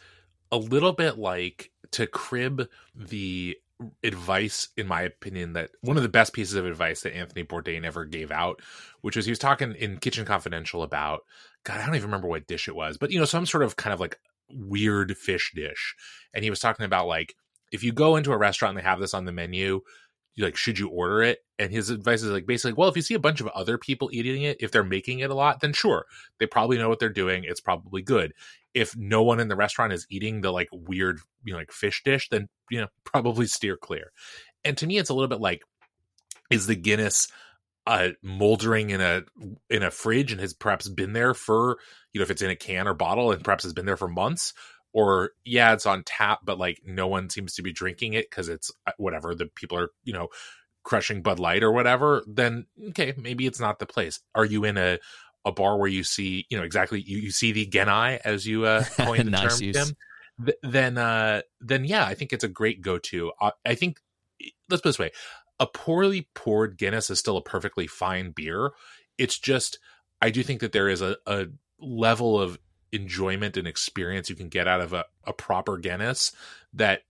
a 0.52 0.56
little 0.56 0.92
bit 0.92 1.18
like 1.18 1.70
to 1.92 2.06
crib 2.06 2.68
the 2.94 3.56
advice, 4.04 4.68
in 4.76 4.86
my 4.86 5.02
opinion, 5.02 5.54
that 5.54 5.70
one 5.80 5.96
of 5.96 6.02
the 6.02 6.08
best 6.08 6.32
pieces 6.32 6.54
of 6.54 6.66
advice 6.66 7.00
that 7.02 7.16
Anthony 7.16 7.44
Bourdain 7.44 7.84
ever 7.84 8.04
gave 8.04 8.30
out, 8.30 8.60
which 9.00 9.16
was 9.16 9.24
he 9.24 9.32
was 9.32 9.38
talking 9.38 9.74
in 9.74 9.98
Kitchen 9.98 10.26
Confidential 10.26 10.82
about, 10.82 11.22
God, 11.64 11.80
I 11.80 11.86
don't 11.86 11.94
even 11.94 12.08
remember 12.08 12.28
what 12.28 12.46
dish 12.46 12.68
it 12.68 12.76
was, 12.76 12.98
but 12.98 13.10
you 13.10 13.18
know, 13.18 13.24
some 13.24 13.46
sort 13.46 13.62
of 13.62 13.76
kind 13.76 13.94
of 13.94 14.00
like 14.00 14.18
weird 14.50 15.16
fish 15.16 15.52
dish. 15.54 15.94
And 16.34 16.44
he 16.44 16.50
was 16.50 16.60
talking 16.60 16.84
about 16.84 17.06
like, 17.06 17.34
if 17.72 17.82
you 17.82 17.92
go 17.92 18.16
into 18.16 18.32
a 18.32 18.38
restaurant 18.38 18.76
and 18.76 18.84
they 18.84 18.88
have 18.88 19.00
this 19.00 19.14
on 19.14 19.24
the 19.24 19.32
menu, 19.32 19.80
like 20.38 20.56
should 20.56 20.78
you 20.78 20.88
order 20.88 21.22
it? 21.22 21.40
And 21.58 21.72
his 21.72 21.90
advice 21.90 22.22
is 22.22 22.30
like 22.30 22.46
basically 22.46 22.72
well 22.72 22.88
if 22.88 22.96
you 22.96 23.02
see 23.02 23.14
a 23.14 23.20
bunch 23.20 23.40
of 23.40 23.48
other 23.48 23.78
people 23.78 24.10
eating 24.12 24.42
it 24.42 24.58
if 24.60 24.70
they're 24.70 24.84
making 24.84 25.20
it 25.20 25.30
a 25.30 25.34
lot 25.34 25.60
then 25.60 25.72
sure. 25.72 26.06
They 26.38 26.46
probably 26.46 26.78
know 26.78 26.88
what 26.88 26.98
they're 26.98 27.08
doing. 27.08 27.44
It's 27.44 27.60
probably 27.60 28.02
good. 28.02 28.32
If 28.72 28.96
no 28.96 29.22
one 29.22 29.40
in 29.40 29.48
the 29.48 29.56
restaurant 29.56 29.92
is 29.92 30.06
eating 30.10 30.40
the 30.40 30.52
like 30.52 30.68
weird 30.72 31.20
you 31.44 31.52
know 31.52 31.58
like 31.58 31.72
fish 31.72 32.02
dish 32.04 32.28
then 32.30 32.48
you 32.70 32.80
know 32.80 32.88
probably 33.04 33.46
steer 33.46 33.76
clear. 33.76 34.12
And 34.64 34.76
to 34.78 34.86
me 34.86 34.98
it's 34.98 35.10
a 35.10 35.14
little 35.14 35.28
bit 35.28 35.40
like 35.40 35.62
is 36.50 36.66
the 36.66 36.76
guinness 36.76 37.28
uh 37.86 38.10
moldering 38.22 38.90
in 38.90 39.00
a 39.00 39.22
in 39.70 39.82
a 39.82 39.90
fridge 39.90 40.32
and 40.32 40.40
has 40.40 40.52
perhaps 40.52 40.88
been 40.88 41.14
there 41.14 41.32
for 41.32 41.78
you 42.12 42.20
know 42.20 42.22
if 42.22 42.30
it's 42.30 42.42
in 42.42 42.50
a 42.50 42.56
can 42.56 42.86
or 42.86 42.94
bottle 42.94 43.32
and 43.32 43.42
perhaps 43.42 43.64
has 43.64 43.72
been 43.72 43.86
there 43.86 43.96
for 43.96 44.08
months 44.08 44.52
or 44.92 45.30
yeah 45.44 45.72
it's 45.72 45.86
on 45.86 46.02
tap 46.04 46.40
but 46.44 46.58
like 46.58 46.80
no 46.84 47.06
one 47.06 47.30
seems 47.30 47.54
to 47.54 47.62
be 47.62 47.72
drinking 47.72 48.14
it 48.14 48.28
because 48.28 48.48
it's 48.48 48.72
uh, 48.86 48.92
whatever 48.98 49.34
the 49.34 49.46
people 49.46 49.78
are 49.78 49.90
you 50.04 50.12
know 50.12 50.28
crushing 50.82 51.22
bud 51.22 51.38
light 51.38 51.62
or 51.62 51.72
whatever 51.72 52.22
then 52.26 52.66
okay 52.88 53.12
maybe 53.16 53.46
it's 53.46 53.60
not 53.60 53.78
the 53.78 53.86
place. 53.86 54.20
Are 54.34 54.44
you 54.44 54.64
in 54.64 54.76
a 54.76 54.98
a 55.44 55.52
bar 55.52 55.78
where 55.78 55.88
you 55.88 56.04
see 56.04 56.46
you 56.50 56.58
know 56.58 56.64
exactly 56.64 57.00
you, 57.00 57.18
you 57.18 57.30
see 57.30 57.52
the 57.52 57.66
genai 57.66 58.18
as 58.24 58.46
you 58.46 58.64
uh 58.64 58.84
coined 58.98 59.26
the 59.26 59.30
nice 59.30 59.58
term 59.58 59.72
Tim, 59.72 59.96
th- 60.44 60.58
then 60.62 60.98
uh 60.98 61.42
then 61.60 61.84
yeah 61.84 62.04
i 62.04 62.14
think 62.14 62.32
it's 62.32 62.44
a 62.44 62.48
great 62.48 62.82
go-to. 62.82 63.32
Uh, 63.40 63.52
i 63.64 63.74
think 63.74 64.00
let's 64.68 64.82
put 64.82 64.90
this 64.90 64.98
way 64.98 65.10
a 65.58 65.66
poorly 65.66 66.28
poured 66.34 66.78
guinness 66.78 67.10
is 67.10 67.18
still 67.18 67.36
a 67.36 67.42
perfectly 67.42 67.86
fine 67.86 68.30
beer. 68.30 68.70
It's 69.18 69.38
just 69.38 69.78
i 70.20 70.30
do 70.30 70.42
think 70.42 70.60
that 70.60 70.72
there 70.72 70.88
is 70.88 71.02
a, 71.02 71.16
a 71.26 71.46
level 71.78 72.40
of 72.40 72.58
enjoyment 72.92 73.56
and 73.56 73.66
experience 73.66 74.28
you 74.28 74.36
can 74.36 74.48
get 74.48 74.66
out 74.66 74.80
of 74.80 74.92
a, 74.92 75.04
a 75.26 75.32
proper 75.32 75.76
Guinness 75.76 76.32
that 76.74 77.02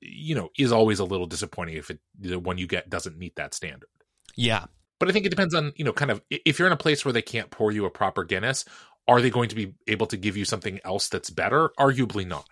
you 0.00 0.34
know 0.34 0.50
is 0.58 0.72
always 0.72 0.98
a 0.98 1.04
little 1.04 1.26
disappointing 1.26 1.76
if 1.76 1.90
it 1.90 1.98
the 2.18 2.38
one 2.38 2.58
you 2.58 2.66
get 2.66 2.90
doesn't 2.90 3.18
meet 3.18 3.36
that 3.36 3.54
standard. 3.54 3.88
Yeah. 4.36 4.66
But 4.98 5.08
I 5.08 5.12
think 5.12 5.26
it 5.26 5.30
depends 5.30 5.54
on, 5.54 5.72
you 5.76 5.84
know, 5.84 5.92
kind 5.92 6.10
of 6.10 6.22
if 6.30 6.58
you're 6.58 6.68
in 6.68 6.72
a 6.72 6.78
place 6.78 7.04
where 7.04 7.12
they 7.12 7.22
can't 7.22 7.50
pour 7.50 7.72
you 7.72 7.84
a 7.84 7.90
proper 7.90 8.24
Guinness, 8.24 8.64
are 9.06 9.20
they 9.20 9.30
going 9.30 9.48
to 9.48 9.54
be 9.54 9.74
able 9.86 10.06
to 10.06 10.16
give 10.16 10.36
you 10.36 10.44
something 10.44 10.80
else 10.84 11.08
that's 11.08 11.30
better? 11.30 11.70
Arguably 11.78 12.26
not. 12.26 12.48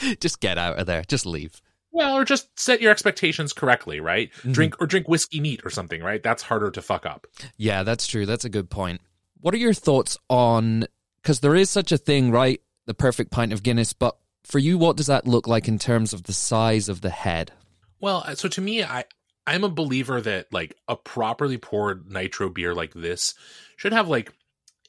just 0.20 0.40
get 0.40 0.58
out 0.58 0.78
of 0.78 0.86
there. 0.86 1.02
Just 1.08 1.26
leave. 1.26 1.60
Well, 1.90 2.18
or 2.18 2.24
just 2.24 2.58
set 2.58 2.82
your 2.82 2.90
expectations 2.90 3.52
correctly, 3.52 4.00
right? 4.00 4.30
Mm-hmm. 4.30 4.52
Drink 4.52 4.80
or 4.80 4.86
drink 4.86 5.08
whiskey 5.08 5.40
neat 5.40 5.62
or 5.64 5.70
something, 5.70 6.02
right? 6.02 6.22
That's 6.22 6.42
harder 6.42 6.70
to 6.70 6.82
fuck 6.82 7.06
up. 7.06 7.26
Yeah, 7.56 7.84
that's 7.84 8.06
true. 8.06 8.26
That's 8.26 8.44
a 8.44 8.50
good 8.50 8.68
point. 8.68 9.00
What 9.40 9.54
are 9.54 9.58
your 9.58 9.74
thoughts 9.74 10.18
on 10.28 10.86
because 11.26 11.40
there 11.40 11.56
is 11.56 11.68
such 11.68 11.90
a 11.90 11.98
thing, 11.98 12.30
right? 12.30 12.60
The 12.86 12.94
perfect 12.94 13.32
pint 13.32 13.52
of 13.52 13.64
Guinness. 13.64 13.92
But 13.92 14.16
for 14.44 14.60
you, 14.60 14.78
what 14.78 14.96
does 14.96 15.08
that 15.08 15.26
look 15.26 15.48
like 15.48 15.66
in 15.66 15.76
terms 15.76 16.12
of 16.12 16.22
the 16.22 16.32
size 16.32 16.88
of 16.88 17.00
the 17.00 17.10
head? 17.10 17.50
Well, 17.98 18.22
uh, 18.24 18.36
so 18.36 18.48
to 18.48 18.60
me, 18.60 18.84
I 18.84 19.06
I'm 19.44 19.64
a 19.64 19.68
believer 19.68 20.20
that 20.20 20.52
like 20.52 20.76
a 20.86 20.94
properly 20.94 21.58
poured 21.58 22.08
nitro 22.08 22.48
beer 22.48 22.76
like 22.76 22.94
this 22.94 23.34
should 23.76 23.92
have 23.92 24.06
like 24.06 24.32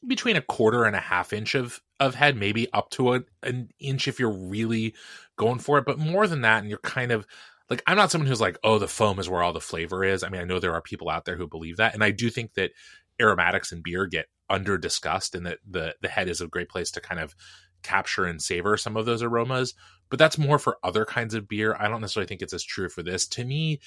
between 0.06 0.36
a 0.36 0.41
quarter 0.41 0.86
and 0.86 0.95
a 0.95 1.00
half 1.00 1.34
inch 1.34 1.56
of 1.56 1.82
of 2.00 2.13
head, 2.13 2.38
maybe 2.38 2.71
up 2.71 2.91
to 2.91 3.15
a, 3.15 3.21
an 3.41 3.71
inch 3.80 4.08
if 4.08 4.19
you're 4.19 4.30
really 4.30 4.93
going 5.38 5.58
for 5.58 5.80
it. 5.80 5.86
But 5.86 5.97
more 5.97 6.28
than 6.28 6.41
that, 6.41 6.60
and 6.60 6.69
you're 6.69 6.78
kind 6.78 7.12
of 7.12 7.26
like 7.67 7.82
I'm 7.88 7.97
not 7.97 8.12
someone 8.12 8.28
who's 8.28 8.41
like, 8.41 8.60
oh, 8.63 8.78
the 8.78 8.88
foam 8.88 9.17
is 9.17 9.28
where 9.28 9.41
all 9.41 9.54
the 9.54 9.60
flavor 9.60 10.04
is. 10.04 10.21
I 10.21 10.30
mean, 10.30 10.41
I 10.41 10.45
know 10.45 10.60
there 10.60 10.76
are 10.76 10.84
people 10.84 11.10
out 11.10 11.26
there 11.26 11.36
who 11.36 11.47
believe 11.47 11.78
that, 11.78 11.95
and 11.95 12.04
I 12.04 12.12
do 12.12 12.30
think 12.30 12.54
that 12.54 12.73
aromatics 13.21 13.71
in 13.71 13.82
beer 13.82 14.06
get 14.06 14.27
under 14.49 14.77
discussed 14.77 15.36
and 15.36 15.45
that 15.45 15.60
the 15.69 15.95
the 16.01 16.08
head 16.08 16.30
is 16.30 16.41
a 16.41 16.47
great 16.47 16.69
place 16.69 16.91
to 16.91 17.01
kind 17.01 17.19
of 17.19 17.36
capture 17.84 18.25
and 18.25 18.41
savor 18.41 18.75
some 18.75 18.97
of 18.97 19.06
those 19.06 19.21
aromas 19.21 19.73
but 20.10 20.19
that's 20.19 20.38
more 20.38 20.60
for 20.60 20.77
other 20.84 21.06
kinds 21.06 21.34
of 21.34 21.47
beer. 21.47 21.75
I 21.77 21.88
don't 21.88 22.01
necessarily 22.01 22.27
think 22.27 22.41
it's 22.41 22.53
as 22.53 22.63
true 22.63 22.89
for 22.89 23.03
this. 23.03 23.27
To 23.27 23.43
me 23.43 23.80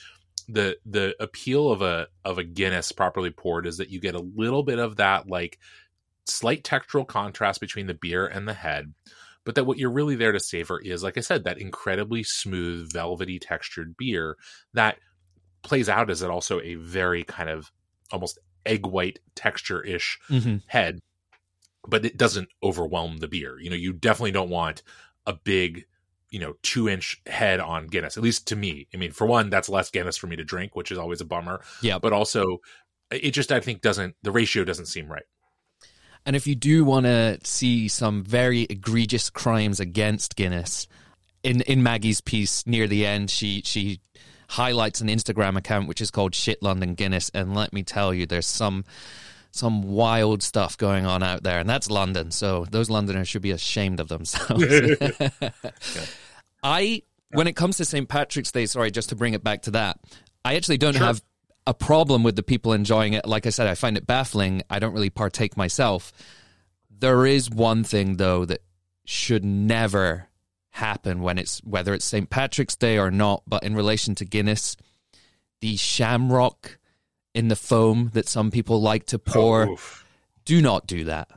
the 0.49 0.77
the 0.85 1.15
appeal 1.21 1.71
of 1.71 1.83
a 1.83 2.09
of 2.25 2.39
a 2.39 2.45
guinness 2.45 2.93
properly 2.93 3.31
poured 3.31 3.67
is 3.67 3.77
that 3.77 3.91
you 3.91 4.01
get 4.01 4.15
a 4.15 4.27
little 4.37 4.63
bit 4.63 4.79
of 4.79 4.97
that 4.97 5.29
like 5.29 5.59
slight 6.27 6.65
textural 6.65 7.07
contrast 7.07 7.61
between 7.61 7.87
the 7.87 7.95
beer 7.95 8.27
and 8.27 8.49
the 8.49 8.55
head 8.55 8.93
but 9.45 9.55
that 9.55 9.65
what 9.65 9.79
you're 9.79 9.91
really 9.91 10.17
there 10.17 10.33
to 10.33 10.41
savor 10.41 10.79
is, 10.79 11.03
like 11.03 11.17
I 11.17 11.23
said, 11.23 11.45
that 11.45 11.59
incredibly 11.59 12.23
smooth, 12.23 12.93
velvety 12.93 13.39
textured 13.39 13.97
beer 13.97 14.37
that 14.75 14.99
plays 15.63 15.89
out 15.89 16.11
as 16.11 16.23
it 16.23 16.31
also 16.31 16.61
a 16.61 16.75
very 16.75 17.25
kind 17.25 17.49
of 17.49 17.73
almost 18.13 18.39
egg 18.67 18.87
white 18.87 19.19
texture 19.35 19.83
ish 19.83 20.19
Mm-hmm. 20.29 20.57
head, 20.67 21.01
but 21.87 22.05
it 22.05 22.17
doesn't 22.17 22.49
overwhelm 22.63 23.19
the 23.19 23.29
beer. 23.29 23.59
You 23.59 23.71
know, 23.71 23.77
you 23.77 23.93
definitely 23.93 24.33
don't 24.33 24.51
want 24.51 24.83
a 25.27 25.33
big, 25.33 25.87
you 26.31 26.39
know, 26.39 26.55
two 26.63 26.89
inch 26.89 27.21
head 27.27 27.61
on 27.61 27.87
Guinness, 27.87 28.17
at 28.17 28.23
least 28.23 28.47
to 28.49 28.57
me. 28.57 28.87
I 28.95 28.97
mean, 28.97 29.13
for 29.13 29.27
one, 29.27 29.51
that's 29.51 29.69
less 29.69 29.91
Guinness 29.91 30.17
for 30.17 30.27
me 30.27 30.37
to 30.37 30.45
drink, 30.45 30.77
which 30.77 30.93
is 30.93 30.99
always 30.99 31.21
a 31.21 31.25
bummer. 31.25 31.61
Yeah. 31.83 31.99
But 31.99 32.13
also, 32.13 32.59
it 33.11 33.33
just, 33.33 33.51
I 33.51 33.61
think, 33.61 33.81
doesn't, 33.81 34.15
the 34.23 34.31
ratio 34.31 34.65
doesn't 34.65 34.87
seem 34.87 35.11
right. 35.11 35.25
And 36.27 36.37
if 36.37 36.47
you 36.47 36.55
do 36.55 36.85
want 36.85 37.07
to 37.07 37.39
see 37.45 37.89
some 37.89 38.23
very 38.23 38.63
egregious 38.63 39.31
crimes 39.31 39.81
against 39.81 40.37
Guinness, 40.37 40.87
in 41.43 41.63
in 41.63 41.83
Maggie's 41.83 42.21
piece 42.21 42.67
near 42.67 42.87
the 42.87 43.07
end, 43.07 43.31
she 43.31 43.63
she 43.65 44.01
highlights 44.51 45.01
an 45.01 45.09
Instagram 45.09 45.57
account 45.57 45.87
which 45.89 46.01
is 46.01 46.11
called 46.11 46.35
Shit 46.35 46.63
London 46.63 46.95
Guinness, 46.95 47.31
and 47.33 47.55
let 47.55 47.73
me 47.73 47.83
tell 47.83 48.13
you, 48.13 48.27
there's 48.27 48.47
some 48.47 48.85
some 49.53 49.83
wild 49.83 50.43
stuff 50.45 50.77
going 50.79 51.07
on 51.07 51.23
out 51.25 51.43
there, 51.43 51.59
and 51.59 51.69
that's 51.69 51.91
London. 51.91 52.31
So 52.31 52.67
those 52.71 52.89
Londoners 52.89 53.27
should 53.29 53.43
be 53.43 53.51
ashamed 53.51 53.99
of 53.99 54.07
themselves. 54.09 54.65
I, 56.63 57.03
when 57.33 57.47
it 57.49 57.57
comes 57.57 57.77
to 57.79 57.85
St. 57.85 58.09
Patrick's 58.09 58.53
Day, 58.53 58.67
sorry, 58.67 58.91
just 58.93 59.09
to 59.09 59.17
bring 59.17 59.35
it 59.35 59.43
back 59.43 59.63
to 59.63 59.73
that, 59.73 59.99
I 60.45 60.55
actually 60.55 60.79
don't 60.79 60.95
Sure. 60.95 61.05
have 61.05 61.23
a 61.67 61.75
problem 61.75 62.23
with 62.23 62.37
the 62.37 62.43
people 62.45 62.73
enjoying 62.73 63.13
it. 63.15 63.27
Like 63.27 63.45
I 63.47 63.51
said, 63.51 63.67
I 63.67 63.75
find 63.75 63.97
it 63.97 64.07
baffling. 64.07 64.63
I 64.71 64.79
don't 64.79 64.93
really 64.93 65.11
partake 65.11 65.57
myself. 65.57 66.13
There 66.89 67.27
is 67.27 67.51
one 67.51 67.83
thing 67.83 68.17
though 68.19 68.45
that 68.45 68.61
should 69.05 69.45
never 69.45 70.29
happen 70.71 71.21
when 71.21 71.39
it's 71.39 71.59
whether 71.65 71.93
it's 71.95 72.05
St. 72.05 72.31
Patrick's 72.31 72.77
Day 72.77 72.99
or 72.99 73.11
not, 73.11 73.43
but 73.47 73.63
in 73.63 73.75
relation 73.75 74.15
to 74.17 74.25
Guinness, 74.25 74.77
the 75.61 75.77
shamrock 75.77 76.79
in 77.35 77.49
the 77.49 77.57
foam 77.57 78.11
that 78.15 78.29
some 78.29 78.51
people 78.51 78.81
like 78.81 79.07
to 79.07 79.19
pour, 79.19 79.69
Oh, 79.71 79.79
do 80.45 80.61
not 80.63 80.87
do 80.87 81.05
that. 81.05 81.29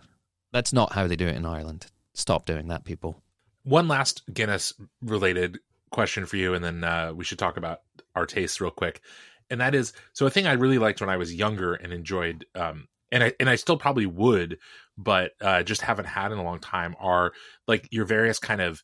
That's 0.52 0.74
not 0.74 0.94
how 0.94 1.08
they 1.08 1.16
do 1.16 1.28
it 1.28 1.36
in 1.36 1.46
Ireland. 1.46 1.88
Stop 2.14 2.46
doing 2.46 2.68
that, 2.68 2.84
people. 2.86 3.22
One 3.64 3.88
last 3.88 4.24
Guinness 4.34 4.74
related 5.02 5.60
question 5.92 6.26
for 6.26 6.38
you, 6.38 6.54
and 6.54 6.64
then 6.64 6.84
uh, 6.84 7.14
we 7.14 7.24
should 7.24 7.40
talk 7.40 7.58
about 7.58 7.82
our 8.16 8.26
tastes 8.26 8.62
real 8.62 8.72
quick. 8.72 9.02
And 9.50 9.62
that 9.62 9.76
is, 9.76 9.94
so 10.14 10.26
a 10.26 10.30
thing 10.30 10.48
I 10.48 10.54
really 10.54 10.78
liked 10.78 11.02
when 11.02 11.10
I 11.10 11.18
was 11.18 11.34
younger 11.34 11.74
and 11.74 11.94
enjoyed, 11.94 12.46
um, 12.56 12.88
and 13.12 13.24
I 13.24 13.34
and 13.40 13.50
I 13.50 13.56
still 13.56 13.78
probably 13.78 14.06
would, 14.06 14.58
but 14.98 15.32
uh, 15.42 15.64
just 15.64 15.82
haven't 15.82 16.06
had 16.06 16.32
in 16.32 16.38
a 16.40 16.44
long 16.44 16.60
time, 16.60 16.96
are 17.00 17.34
like 17.68 17.88
your 17.92 18.06
various 18.06 18.40
kind 18.40 18.62
of, 18.62 18.82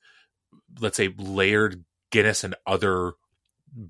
let's 0.80 0.98
say, 0.98 1.14
layered 1.18 1.84
Guinness 2.12 2.44
and 2.44 2.56
other 2.66 3.14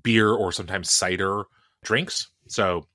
beer 0.02 0.30
or 0.30 0.52
sometimes 0.52 0.90
cider 0.90 1.44
drinks. 1.82 2.28
So, 2.48 2.86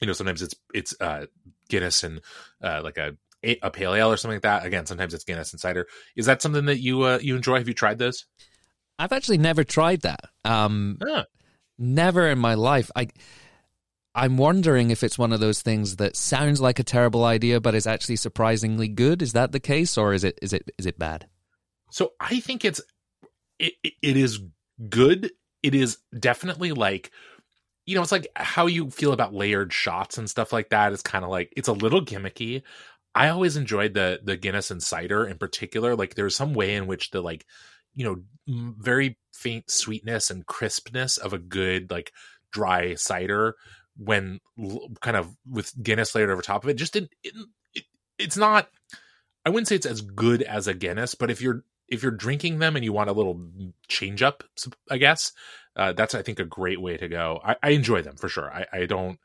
you 0.00 0.06
know, 0.06 0.12
sometimes 0.12 0.42
it's 0.42 0.54
it's 0.74 0.94
uh, 1.00 1.26
Guinness 1.68 2.02
and 2.02 2.20
uh, 2.62 2.80
like 2.82 2.98
a 2.98 3.16
a 3.62 3.70
pale 3.70 3.94
ale 3.94 4.10
or 4.10 4.16
something 4.16 4.36
like 4.36 4.42
that. 4.42 4.66
Again, 4.66 4.86
sometimes 4.86 5.14
it's 5.14 5.24
Guinness 5.24 5.52
and 5.52 5.60
cider. 5.60 5.86
Is 6.16 6.26
that 6.26 6.42
something 6.42 6.66
that 6.66 6.78
you 6.78 7.02
uh, 7.02 7.18
you 7.22 7.36
enjoy? 7.36 7.58
Have 7.58 7.68
you 7.68 7.74
tried 7.74 7.98
those? 7.98 8.24
I've 8.98 9.12
actually 9.12 9.38
never 9.38 9.62
tried 9.62 10.02
that. 10.02 10.24
Um, 10.44 10.98
never 11.78 12.26
in 12.28 12.38
my 12.38 12.54
life. 12.54 12.90
I 12.96 13.08
I'm 14.14 14.36
wondering 14.36 14.90
if 14.90 15.04
it's 15.04 15.18
one 15.18 15.32
of 15.32 15.38
those 15.38 15.62
things 15.62 15.96
that 15.96 16.16
sounds 16.16 16.60
like 16.60 16.80
a 16.80 16.84
terrible 16.84 17.24
idea 17.24 17.60
but 17.60 17.76
is 17.76 17.86
actually 17.86 18.16
surprisingly 18.16 18.88
good. 18.88 19.22
Is 19.22 19.34
that 19.34 19.52
the 19.52 19.60
case 19.60 19.96
or 19.96 20.12
is 20.12 20.24
it 20.24 20.38
is 20.42 20.52
it 20.52 20.68
is 20.78 20.86
it 20.86 20.98
bad? 20.98 21.28
so 21.90 22.12
I 22.20 22.40
think 22.40 22.64
it's 22.64 22.80
it, 23.58 23.74
it 23.82 24.16
is 24.16 24.40
good. 24.88 25.32
It 25.62 25.74
is 25.74 25.98
definitely 26.18 26.72
like 26.72 27.10
you 27.86 27.94
know, 27.94 28.02
it's 28.02 28.12
like 28.12 28.28
how 28.36 28.66
you 28.66 28.90
feel 28.90 29.12
about 29.14 29.32
layered 29.32 29.72
shots 29.72 30.18
and 30.18 30.28
stuff 30.28 30.52
like 30.52 30.68
that. 30.68 30.92
It's 30.92 31.00
kind 31.00 31.24
of 31.24 31.30
like 31.30 31.50
it's 31.56 31.68
a 31.68 31.72
little 31.72 32.04
gimmicky. 32.04 32.62
I 33.14 33.30
always 33.30 33.56
enjoyed 33.56 33.94
the 33.94 34.20
the 34.22 34.36
Guinness 34.36 34.70
and 34.70 34.82
cider 34.82 35.26
in 35.26 35.38
particular. 35.38 35.96
Like 35.96 36.14
there's 36.14 36.36
some 36.36 36.52
way 36.52 36.74
in 36.74 36.86
which 36.86 37.10
the 37.10 37.22
like 37.22 37.46
you 37.94 38.04
know 38.04 38.22
very 38.46 39.18
faint 39.32 39.70
sweetness 39.70 40.30
and 40.30 40.46
crispness 40.46 41.16
of 41.16 41.32
a 41.32 41.38
good 41.38 41.90
like 41.90 42.12
dry 42.52 42.94
cider 42.94 43.56
when 43.96 44.38
l- 44.62 44.90
kind 45.00 45.16
of 45.16 45.34
with 45.50 45.72
Guinness 45.82 46.14
layered 46.14 46.30
over 46.30 46.42
top 46.42 46.64
of 46.64 46.70
it 46.70 46.74
just 46.74 46.92
didn't 46.92 47.10
it, 47.24 47.32
it, 47.74 47.84
it's 48.18 48.36
not 48.36 48.68
I 49.46 49.50
wouldn't 49.50 49.68
say 49.68 49.76
it's 49.76 49.86
as 49.86 50.02
good 50.02 50.42
as 50.42 50.68
a 50.68 50.74
Guinness, 50.74 51.14
but 51.14 51.30
if 51.30 51.40
you're 51.40 51.64
if 51.88 52.02
you're 52.02 52.12
drinking 52.12 52.58
them 52.58 52.76
and 52.76 52.84
you 52.84 52.92
want 52.92 53.10
a 53.10 53.14
little 53.14 53.40
change 53.88 54.22
up, 54.22 54.44
I 54.90 54.98
guess 54.98 55.32
uh, 55.76 55.92
that's 55.92 56.14
I 56.14 56.22
think 56.22 56.38
a 56.38 56.44
great 56.44 56.80
way 56.80 56.96
to 56.96 57.08
go. 57.08 57.40
I, 57.44 57.56
I 57.62 57.70
enjoy 57.70 58.02
them 58.02 58.16
for 58.16 58.28
sure. 58.28 58.52
I, 58.52 58.66
I 58.72 58.86
don't 58.86 59.18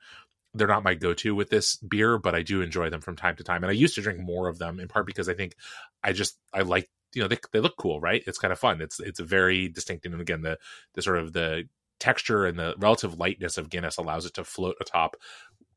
they're 0.56 0.68
not 0.68 0.84
my 0.84 0.94
go-to 0.94 1.34
with 1.34 1.50
this 1.50 1.78
beer, 1.78 2.20
but 2.20 2.36
I 2.36 2.44
do 2.44 2.62
enjoy 2.62 2.90
them 2.90 3.02
from 3.02 3.16
time 3.16 3.36
to 3.38 3.44
time. 3.44 3.64
And 3.64 3.72
I 3.72 3.74
used 3.74 3.96
to 3.96 4.02
drink 4.02 4.20
more 4.20 4.48
of 4.48 4.60
them 4.60 4.80
in 4.80 4.88
part 4.88 5.08
because 5.08 5.28
I 5.28 5.34
think 5.34 5.56
I 6.04 6.14
just 6.14 6.38
I 6.54 6.62
like 6.62 6.90
you 7.14 7.22
know 7.22 7.28
they 7.28 7.38
they 7.52 7.60
look 7.60 7.78
cool, 7.78 8.00
right? 8.00 8.24
It's 8.26 8.38
kind 8.38 8.52
of 8.52 8.60
fun. 8.60 8.82
It's 8.82 9.00
it's 9.00 9.20
a 9.20 9.26
very 9.26 9.68
distinct 9.68 10.06
and 10.06 10.20
again 10.20 10.42
the 10.42 10.58
the 10.94 11.02
sort 11.02 11.18
of 11.18 11.34
the 11.34 11.68
texture 12.00 12.46
and 12.46 12.60
the 12.60 12.76
relative 12.78 13.18
lightness 13.18 13.58
of 13.58 13.70
Guinness 13.70 13.98
allows 13.98 14.26
it 14.26 14.34
to 14.36 14.44
float 14.44 14.76
atop 14.82 15.16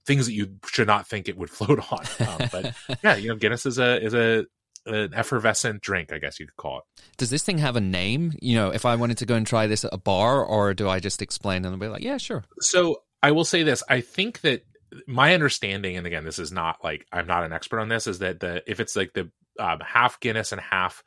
things 0.06 0.26
that 0.26 0.32
you 0.34 0.56
should 0.66 0.86
not 0.86 1.06
think 1.06 1.28
it 1.28 1.36
would 1.36 1.50
float 1.50 1.80
on. 1.90 2.28
Um, 2.28 2.48
but 2.52 2.74
yeah, 3.02 3.16
you 3.16 3.28
know 3.28 3.36
Guinness 3.36 3.66
is 3.66 3.78
a 3.78 4.02
is 4.02 4.14
a 4.14 4.46
an 4.86 5.12
effervescent 5.14 5.82
drink, 5.82 6.12
I 6.12 6.18
guess 6.18 6.38
you 6.40 6.46
could 6.46 6.56
call 6.56 6.78
it. 6.78 6.84
Does 7.16 7.30
this 7.30 7.42
thing 7.42 7.58
have 7.58 7.76
a 7.76 7.80
name? 7.80 8.32
You 8.40 8.56
know, 8.56 8.70
if 8.70 8.84
I 8.86 8.94
wanted 8.94 9.18
to 9.18 9.26
go 9.26 9.34
and 9.34 9.46
try 9.46 9.66
this 9.66 9.84
at 9.84 9.92
a 9.92 9.98
bar 9.98 10.44
or 10.44 10.72
do 10.74 10.88
I 10.88 11.00
just 11.00 11.20
explain 11.22 11.64
and 11.64 11.78
be 11.78 11.88
like, 11.88 12.02
yeah, 12.02 12.16
sure. 12.16 12.44
So 12.60 13.02
I 13.22 13.32
will 13.32 13.44
say 13.44 13.62
this: 13.62 13.82
I 13.88 14.00
think 14.00 14.40
that 14.42 14.64
my 15.06 15.34
understanding, 15.34 15.96
and 15.96 16.06
again, 16.06 16.24
this 16.24 16.38
is 16.38 16.52
not 16.52 16.76
like 16.84 17.06
I'm 17.12 17.26
not 17.26 17.44
an 17.44 17.52
expert 17.52 17.80
on 17.80 17.88
this, 17.88 18.06
is 18.06 18.20
that 18.20 18.40
the 18.40 18.62
if 18.70 18.80
it's 18.80 18.94
like 18.96 19.12
the 19.14 19.30
um, 19.58 19.80
half 19.80 20.20
Guinness 20.20 20.52
and 20.52 20.60
half 20.60 21.02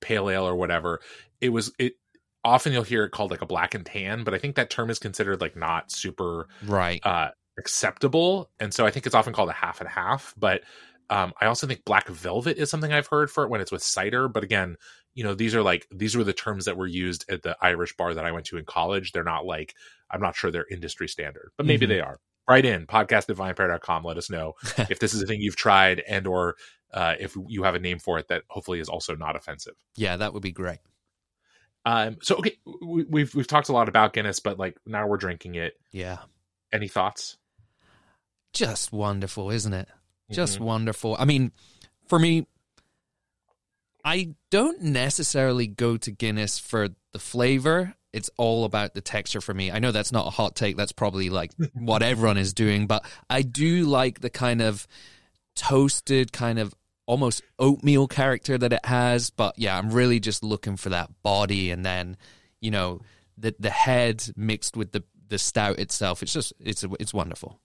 pale 0.00 0.28
ale 0.30 0.46
or 0.46 0.56
whatever, 0.56 1.00
it 1.40 1.50
was 1.50 1.72
it. 1.78 1.94
Often 2.42 2.72
you'll 2.72 2.82
hear 2.84 3.04
it 3.04 3.10
called 3.10 3.30
like 3.30 3.42
a 3.42 3.46
black 3.46 3.74
and 3.74 3.84
tan, 3.84 4.24
but 4.24 4.32
I 4.32 4.38
think 4.38 4.56
that 4.56 4.70
term 4.70 4.88
is 4.88 4.98
considered 4.98 5.42
like 5.42 5.56
not 5.56 5.92
super 5.92 6.48
Right. 6.64 7.04
uh, 7.04 7.28
acceptable, 7.58 8.50
and 8.58 8.72
so 8.74 8.86
I 8.86 8.90
think 8.90 9.06
it's 9.06 9.14
often 9.14 9.32
called 9.32 9.50
a 9.50 9.52
half 9.52 9.80
and 9.80 9.88
half. 9.88 10.34
But 10.36 10.62
um, 11.10 11.32
I 11.40 11.46
also 11.46 11.66
think 11.66 11.84
black 11.84 12.08
velvet 12.08 12.56
is 12.56 12.70
something 12.70 12.92
I've 12.92 13.08
heard 13.08 13.30
for 13.30 13.44
it 13.44 13.50
when 13.50 13.60
it's 13.60 13.72
with 13.72 13.82
cider. 13.82 14.28
But 14.28 14.44
again, 14.44 14.76
you 15.14 15.24
know, 15.24 15.34
these 15.34 15.54
are 15.54 15.62
like 15.62 15.86
these 15.90 16.16
were 16.16 16.24
the 16.24 16.32
terms 16.32 16.64
that 16.64 16.76
were 16.76 16.86
used 16.86 17.28
at 17.30 17.42
the 17.42 17.56
Irish 17.60 17.96
bar 17.96 18.14
that 18.14 18.24
I 18.24 18.30
went 18.32 18.46
to 18.46 18.56
in 18.56 18.64
college. 18.64 19.12
They're 19.12 19.24
not 19.24 19.44
like 19.44 19.74
I'm 20.10 20.20
not 20.22 20.36
sure 20.36 20.50
they're 20.50 20.66
industry 20.70 21.08
standard, 21.08 21.50
but 21.56 21.66
maybe 21.66 21.84
Mhm. 21.86 21.90
they 21.90 22.00
are. 22.00 22.18
Write 22.48 22.64
in 22.64 22.86
podcast 22.86 23.28
at 23.28 23.36
vinepair.com. 23.36 24.04
Let 24.04 24.16
us 24.16 24.30
know 24.30 24.54
if 24.88 24.98
this 25.00 25.12
is 25.14 25.22
a 25.22 25.26
thing 25.26 25.40
you've 25.40 25.56
tried 25.56 26.00
and 26.08 26.26
or 26.26 26.56
uh, 26.92 27.14
if 27.20 27.36
you 27.48 27.62
have 27.64 27.74
a 27.74 27.78
name 27.80 27.98
for 27.98 28.18
it 28.18 28.28
that 28.28 28.42
hopefully 28.48 28.80
is 28.80 28.88
also 28.88 29.14
not 29.14 29.36
offensive. 29.36 29.74
yeah, 29.96 30.16
that 30.16 30.32
would 30.32 30.42
be 30.42 30.50
great. 30.52 30.78
Um, 31.86 32.18
so 32.22 32.36
okay, 32.36 32.56
we, 32.82 33.04
we've 33.08 33.34
we've 33.34 33.46
talked 33.46 33.68
a 33.68 33.72
lot 33.72 33.88
about 33.88 34.12
Guinness, 34.12 34.40
but 34.40 34.58
like 34.58 34.76
now 34.86 35.06
we're 35.06 35.16
drinking 35.16 35.54
it. 35.54 35.74
Yeah. 35.92 36.18
Any 36.72 36.88
thoughts? 36.88 37.36
Just 38.52 38.92
wonderful, 38.92 39.50
isn't 39.50 39.72
it? 39.72 39.88
Just 40.30 40.58
Mhm. 40.58 40.62
wonderful. 40.62 41.16
I 41.18 41.24
mean, 41.24 41.52
for 42.06 42.18
me, 42.18 42.46
I 44.04 44.34
don't 44.50 44.80
necessarily 44.82 45.66
go 45.66 45.96
to 45.98 46.10
Guinness 46.10 46.58
for 46.58 46.88
the 47.12 47.18
flavor. 47.18 47.94
It's 48.12 48.30
all 48.36 48.64
about 48.64 48.94
the 48.94 49.00
texture 49.00 49.40
for 49.40 49.54
me. 49.54 49.70
I 49.70 49.78
know 49.78 49.92
that's 49.92 50.10
not 50.12 50.26
a 50.26 50.30
hot 50.30 50.56
take. 50.56 50.76
That's 50.76 50.92
probably 50.92 51.28
like 51.30 51.52
what 51.74 52.02
everyone 52.02 52.38
is 52.38 52.54
doing, 52.54 52.86
but 52.86 53.04
I 53.28 53.42
do 53.42 53.84
like 53.84 54.20
the 54.20 54.30
kind 54.30 54.62
of 54.62 54.86
toasted, 55.54 56.32
kind 56.32 56.58
of 56.58 56.74
almost 57.06 57.42
oatmeal 57.58 58.08
character 58.08 58.56
that 58.56 58.72
it 58.72 58.84
has. 58.86 59.30
But 59.30 59.58
yeah, 59.58 59.76
I'm 59.76 59.90
really 59.90 60.20
just 60.20 60.42
looking 60.42 60.76
for 60.76 60.88
that 60.90 61.10
body 61.22 61.70
and 61.70 61.84
then, 61.84 62.16
you 62.60 62.70
know, 62.70 63.00
the 63.36 63.54
the 63.58 63.70
head 63.70 64.24
mixed 64.36 64.76
with 64.76 64.92
the 64.92 65.04
the 65.28 65.38
stout 65.38 65.78
itself. 65.78 66.22
It's 66.22 66.32
just 66.32 66.52
it's 66.58 66.84
it's 66.98 67.14
wonderful. 67.14 67.60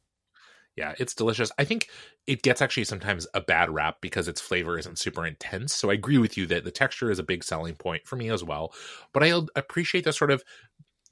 Yeah, 0.76 0.94
it's 1.00 1.16
delicious. 1.16 1.52
I 1.58 1.64
think 1.64 1.90
it 2.28 2.42
gets 2.42 2.62
actually 2.62 2.84
sometimes 2.84 3.26
a 3.34 3.40
bad 3.40 3.70
rap 3.70 3.98
because 4.02 4.28
its 4.28 4.42
flavor 4.42 4.78
isn't 4.78 5.00
super 5.00 5.26
intense. 5.26 5.74
So 5.74 5.90
I 5.90 5.94
agree 5.94 6.18
with 6.18 6.36
you 6.38 6.46
that 6.48 6.66
the 6.66 6.72
texture 6.72 7.10
is 7.10 7.18
a 7.20 7.24
big 7.24 7.46
selling 7.46 7.76
point 7.76 8.06
for 8.06 8.18
me 8.18 8.30
as 8.30 8.44
well. 8.44 8.74
But 9.14 9.24
I 9.24 9.42
appreciate 9.56 10.04
the 10.04 10.12
sort 10.12 10.32
of 10.32 10.44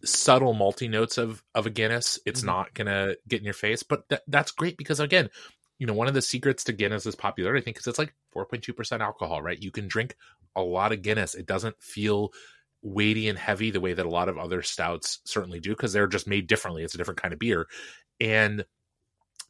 subtle 0.05 0.55
malty 0.55 0.89
notes 0.89 1.17
of 1.17 1.43
of 1.55 1.65
a 1.65 1.71
Guinness. 1.71 2.19
It's 2.25 2.41
Mhm. 2.41 2.47
not 2.47 2.73
gonna 2.75 3.15
get 3.27 3.39
in 3.39 3.45
your 3.45 3.53
face, 3.55 3.83
but 3.83 4.09
that, 4.09 4.23
that's 4.27 4.51
great 4.51 4.77
because 4.77 4.99
again, 4.99 5.29
you 5.79 5.87
know, 5.87 5.93
one 5.93 6.07
of 6.07 6.13
the 6.15 6.21
secrets 6.21 6.63
to 6.65 6.73
Guinness's 6.73 7.15
popularity, 7.15 7.61
I 7.61 7.65
think, 7.65 7.79
is 7.79 7.87
it's 7.87 7.99
like 7.99 8.15
4.2% 8.31 9.01
alcohol, 9.03 9.41
right? 9.41 9.61
You 9.61 9.71
can 9.71 9.87
drink 9.87 10.15
a 10.55 10.61
lot 10.61 10.91
of 10.93 11.01
Guinness. 11.03 11.35
It 11.35 11.47
doesn't 11.47 11.81
feel 11.81 12.31
weighty 12.81 13.29
and 13.29 13.39
heavy 13.39 13.71
the 13.71 13.79
way 13.81 13.93
that 13.93 14.05
a 14.05 14.09
lot 14.09 14.29
of 14.29 14.37
other 14.37 14.61
stouts 14.61 15.19
certainly 15.25 15.59
do 15.59 15.71
because 15.71 15.93
they're 15.93 16.07
just 16.07 16.27
made 16.27 16.47
differently. 16.47 16.83
It's 16.83 16.95
a 16.95 16.97
different 16.97 17.21
kind 17.21 17.33
of 17.33 17.39
beer. 17.39 17.67
And 18.19 18.65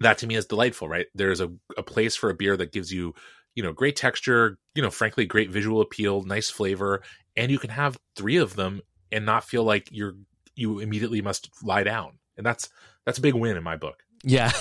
that 0.03 0.19
to 0.19 0.27
me 0.27 0.35
is 0.35 0.45
delightful, 0.45 0.87
right? 0.87 1.07
There's 1.15 1.39
a, 1.39 1.51
a 1.77 1.83
place 1.83 2.15
for 2.15 2.29
a 2.29 2.35
beer 2.35 2.55
that 2.57 2.71
gives 2.71 2.91
you 2.91 3.13
you 3.55 3.63
know, 3.63 3.71
great 3.71 3.95
texture, 3.95 4.57
you 4.75 4.81
know, 4.81 4.89
frankly, 4.89 5.25
great 5.25 5.49
visual 5.49 5.81
appeal, 5.81 6.23
nice 6.23 6.49
flavor, 6.49 7.03
and 7.35 7.51
you 7.51 7.59
can 7.59 7.69
have 7.69 7.97
three 8.15 8.37
of 8.37 8.55
them 8.55 8.81
and 9.11 9.25
not 9.25 9.43
feel 9.43 9.63
like 9.63 9.87
you're 9.91 10.15
you 10.55 10.79
immediately 10.79 11.21
must 11.21 11.49
lie 11.63 11.83
down. 11.83 12.13
And 12.37 12.45
that's 12.45 12.69
that's 13.05 13.17
a 13.17 13.21
big 13.21 13.35
win 13.35 13.57
in 13.57 13.63
my 13.63 13.75
book. 13.75 14.03
Yeah, 14.23 14.51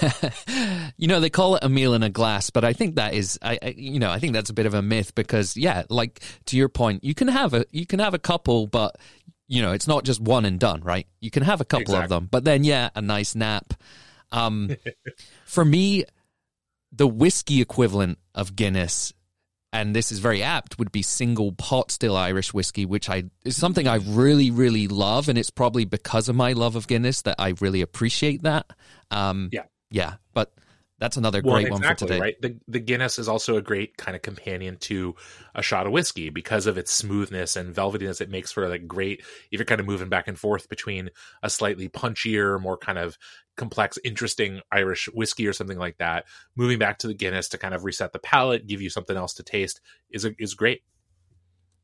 you 0.96 1.06
know 1.06 1.20
they 1.20 1.30
call 1.30 1.56
it 1.56 1.64
a 1.64 1.68
meal 1.68 1.94
in 1.94 2.02
a 2.02 2.10
glass, 2.10 2.50
but 2.50 2.64
I 2.64 2.72
think 2.72 2.96
that 2.96 3.14
is, 3.14 3.38
I, 3.42 3.58
I, 3.62 3.74
you 3.76 4.00
know, 4.00 4.10
I 4.10 4.18
think 4.18 4.32
that's 4.32 4.50
a 4.50 4.54
bit 4.54 4.66
of 4.66 4.74
a 4.74 4.82
myth 4.82 5.14
because, 5.14 5.56
yeah, 5.56 5.84
like 5.88 6.20
to 6.46 6.56
your 6.56 6.68
point, 6.68 7.04
you 7.04 7.14
can 7.14 7.28
have 7.28 7.54
a 7.54 7.64
you 7.70 7.86
can 7.86 8.00
have 8.00 8.12
a 8.12 8.18
couple, 8.18 8.66
but 8.66 8.96
you 9.46 9.62
know 9.62 9.72
it's 9.72 9.86
not 9.86 10.04
just 10.04 10.20
one 10.20 10.44
and 10.44 10.58
done, 10.58 10.82
right? 10.82 11.06
You 11.20 11.30
can 11.30 11.44
have 11.44 11.60
a 11.60 11.64
couple 11.64 11.94
exactly. 11.94 12.04
of 12.04 12.10
them, 12.10 12.28
but 12.30 12.44
then 12.44 12.64
yeah, 12.64 12.90
a 12.94 13.00
nice 13.00 13.34
nap. 13.34 13.74
Um, 14.32 14.74
for 15.44 15.64
me, 15.64 16.04
the 16.90 17.06
whiskey 17.06 17.60
equivalent 17.60 18.18
of 18.34 18.56
Guinness 18.56 19.12
and 19.72 19.96
this 19.96 20.12
is 20.12 20.18
very 20.18 20.42
apt, 20.42 20.78
would 20.78 20.92
be 20.92 21.02
single 21.02 21.52
pot 21.52 21.90
still 21.90 22.16
Irish 22.16 22.52
whiskey, 22.52 22.84
which 22.84 23.08
I 23.08 23.24
is 23.44 23.56
something 23.56 23.88
I 23.88 23.96
really, 23.96 24.50
really 24.50 24.86
love, 24.86 25.28
and 25.28 25.38
it's 25.38 25.50
probably 25.50 25.84
because 25.84 26.28
of 26.28 26.36
my 26.36 26.52
love 26.52 26.76
of 26.76 26.86
Guinness 26.86 27.22
that 27.22 27.36
I 27.38 27.54
really 27.60 27.80
appreciate 27.80 28.42
that. 28.42 28.66
Um, 29.10 29.48
yeah, 29.50 29.62
yeah, 29.90 30.14
but 30.34 30.52
that's 30.98 31.16
another 31.16 31.40
well, 31.42 31.54
great 31.54 31.68
exactly, 31.68 31.86
one 31.86 31.96
for 31.96 32.06
today. 32.06 32.20
Right, 32.20 32.42
the 32.42 32.60
the 32.68 32.80
Guinness 32.80 33.18
is 33.18 33.28
also 33.28 33.56
a 33.56 33.62
great 33.62 33.96
kind 33.96 34.14
of 34.14 34.20
companion 34.20 34.76
to 34.80 35.14
a 35.54 35.62
shot 35.62 35.86
of 35.86 35.92
whiskey 35.92 36.28
because 36.28 36.66
of 36.66 36.76
its 36.76 36.92
smoothness 36.92 37.56
and 37.56 37.74
velvetiness. 37.74 38.20
It 38.20 38.28
makes 38.28 38.52
for 38.52 38.68
like 38.68 38.86
great 38.86 39.20
if 39.50 39.58
you're 39.58 39.64
kind 39.64 39.80
of 39.80 39.86
moving 39.86 40.10
back 40.10 40.28
and 40.28 40.38
forth 40.38 40.68
between 40.68 41.08
a 41.42 41.48
slightly 41.48 41.88
punchier, 41.88 42.60
more 42.60 42.76
kind 42.76 42.98
of 42.98 43.16
complex, 43.56 43.98
interesting 44.04 44.60
Irish 44.70 45.08
whiskey 45.12 45.46
or 45.46 45.52
something 45.52 45.78
like 45.78 45.98
that. 45.98 46.24
Moving 46.56 46.78
back 46.78 46.98
to 46.98 47.06
the 47.06 47.14
Guinness 47.14 47.48
to 47.50 47.58
kind 47.58 47.74
of 47.74 47.84
reset 47.84 48.12
the 48.12 48.18
palate, 48.18 48.66
give 48.66 48.80
you 48.80 48.90
something 48.90 49.16
else 49.16 49.34
to 49.34 49.42
taste 49.42 49.80
is 50.10 50.26
is 50.38 50.54
great. 50.54 50.82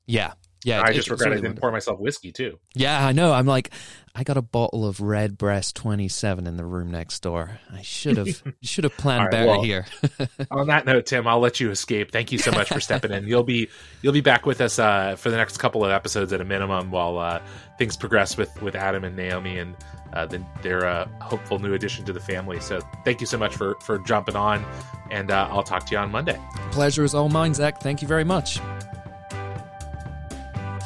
Yeah, 0.07 0.33
yeah, 0.65 0.83
I 0.83 0.93
just 0.93 1.11
regret 1.11 1.33
I 1.33 1.37
didn't 1.37 1.61
pour 1.61 1.71
myself 1.71 2.01
whiskey 2.01 2.33
too. 2.33 2.59
Yeah, 2.75 3.07
I 3.07 3.13
know. 3.13 3.33
I'm 3.33 3.47
like, 3.47 3.71
I 4.15 4.25
got 4.25 4.37
a 4.37 4.43
bottle 4.43 4.85
of 4.85 5.01
Redbreast 5.01 5.77
27 5.77 6.49
in 6.49 6.57
the 6.57 6.65
room 6.65 6.91
next 6.91 7.21
door. 7.21 7.61
I 7.73 7.83
should 7.83 8.17
have 8.17 8.43
should 8.63 8.83
have 8.85 8.97
planned 8.97 9.25
right, 9.25 9.31
better 9.31 9.47
well, 9.47 9.63
here. 9.63 9.87
on 10.51 10.67
that 10.67 10.87
note, 10.87 11.07
Tim, 11.07 11.29
I'll 11.29 11.39
let 11.39 11.61
you 11.61 11.71
escape. 11.71 12.11
Thank 12.11 12.33
you 12.33 12.39
so 12.39 12.51
much 12.51 12.69
for 12.69 12.81
stepping 12.81 13.13
in. 13.13 13.29
You'll 13.29 13.45
be 13.45 13.69
you'll 14.03 14.13
be 14.13 14.21
back 14.21 14.47
with 14.47 14.61
us 14.61 14.81
uh, 14.81 15.15
for 15.15 15.31
the 15.31 15.37
next 15.37 15.59
couple 15.59 15.85
of 15.85 15.93
episodes 15.93 16.33
at 16.33 16.41
a 16.41 16.45
minimum 16.45 16.91
while 16.91 17.19
uh, 17.19 17.41
things 17.79 17.97
progress 17.97 18.37
with 18.37 18.61
with 18.61 18.75
Adam 18.75 19.05
and 19.05 19.15
Naomi 19.15 19.59
and 19.59 19.77
uh, 20.13 20.27
the, 20.27 20.45
their 20.63 20.85
uh, 20.85 21.07
hopeful 21.21 21.61
new 21.61 21.75
addition 21.75 22.05
to 22.07 22.13
the 22.13 22.21
family. 22.21 22.59
So 22.59 22.81
thank 23.05 23.21
you 23.21 23.27
so 23.29 23.39
much 23.39 23.55
for 23.55 23.77
for 23.85 24.01
jumping 24.01 24.35
on, 24.35 24.65
and 25.13 25.31
uh, 25.31 25.49
I'll 25.51 25.63
talk 25.63 25.87
to 25.87 25.93
you 25.93 25.99
on 25.99 26.11
Monday. 26.11 26.41
Pleasure 26.73 27.05
is 27.05 27.15
all 27.15 27.29
mine, 27.29 27.55
Zach. 27.55 27.81
Thank 27.81 28.03
you 28.03 28.09
very 28.09 28.25
much. 28.25 28.61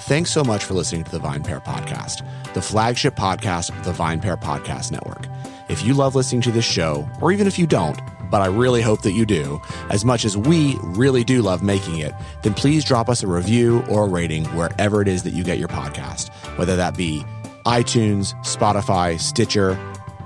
Thanks 0.02 0.32
so 0.32 0.42
much 0.42 0.64
for 0.64 0.74
listening 0.74 1.04
to 1.04 1.10
the 1.12 1.20
VinePair 1.20 1.64
Podcast, 1.64 2.26
the 2.54 2.60
flagship 2.60 3.14
podcast 3.14 3.70
of 3.70 3.84
the 3.84 3.92
VinePair 3.92 4.38
Podcast 4.38 4.90
Network. 4.90 5.26
If 5.68 5.84
you 5.84 5.94
love 5.94 6.16
listening 6.16 6.42
to 6.42 6.50
this 6.50 6.64
show, 6.64 7.08
or 7.20 7.30
even 7.30 7.46
if 7.46 7.56
you 7.56 7.68
don't, 7.68 7.98
but 8.28 8.42
I 8.42 8.46
really 8.46 8.82
hope 8.82 9.02
that 9.02 9.12
you 9.12 9.24
do, 9.24 9.60
as 9.90 10.04
much 10.04 10.24
as 10.24 10.36
we 10.36 10.76
really 10.82 11.22
do 11.22 11.40
love 11.40 11.62
making 11.62 11.98
it, 11.98 12.12
then 12.42 12.52
please 12.52 12.84
drop 12.84 13.08
us 13.08 13.22
a 13.22 13.28
review 13.28 13.84
or 13.88 14.04
a 14.04 14.08
rating 14.08 14.44
wherever 14.56 15.00
it 15.00 15.06
is 15.06 15.22
that 15.22 15.34
you 15.34 15.44
get 15.44 15.58
your 15.58 15.68
podcast, 15.68 16.30
whether 16.58 16.74
that 16.74 16.96
be 16.96 17.24
iTunes, 17.64 18.34
Spotify, 18.44 19.20
Stitcher, 19.20 19.78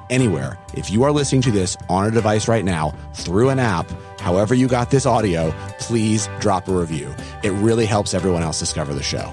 anywhere. 0.08 0.58
If 0.72 0.90
you 0.90 1.02
are 1.02 1.12
listening 1.12 1.42
to 1.42 1.50
this 1.50 1.76
on 1.90 2.06
a 2.06 2.10
device 2.10 2.48
right 2.48 2.64
now 2.64 2.94
through 3.12 3.50
an 3.50 3.58
app, 3.58 3.90
however 4.20 4.54
you 4.54 4.68
got 4.68 4.90
this 4.90 5.04
audio, 5.04 5.52
please 5.80 6.30
drop 6.40 6.66
a 6.66 6.72
review. 6.72 7.14
It 7.42 7.50
really 7.50 7.84
helps 7.84 8.14
everyone 8.14 8.42
else 8.42 8.58
discover 8.58 8.94
the 8.94 9.02
show. 9.02 9.32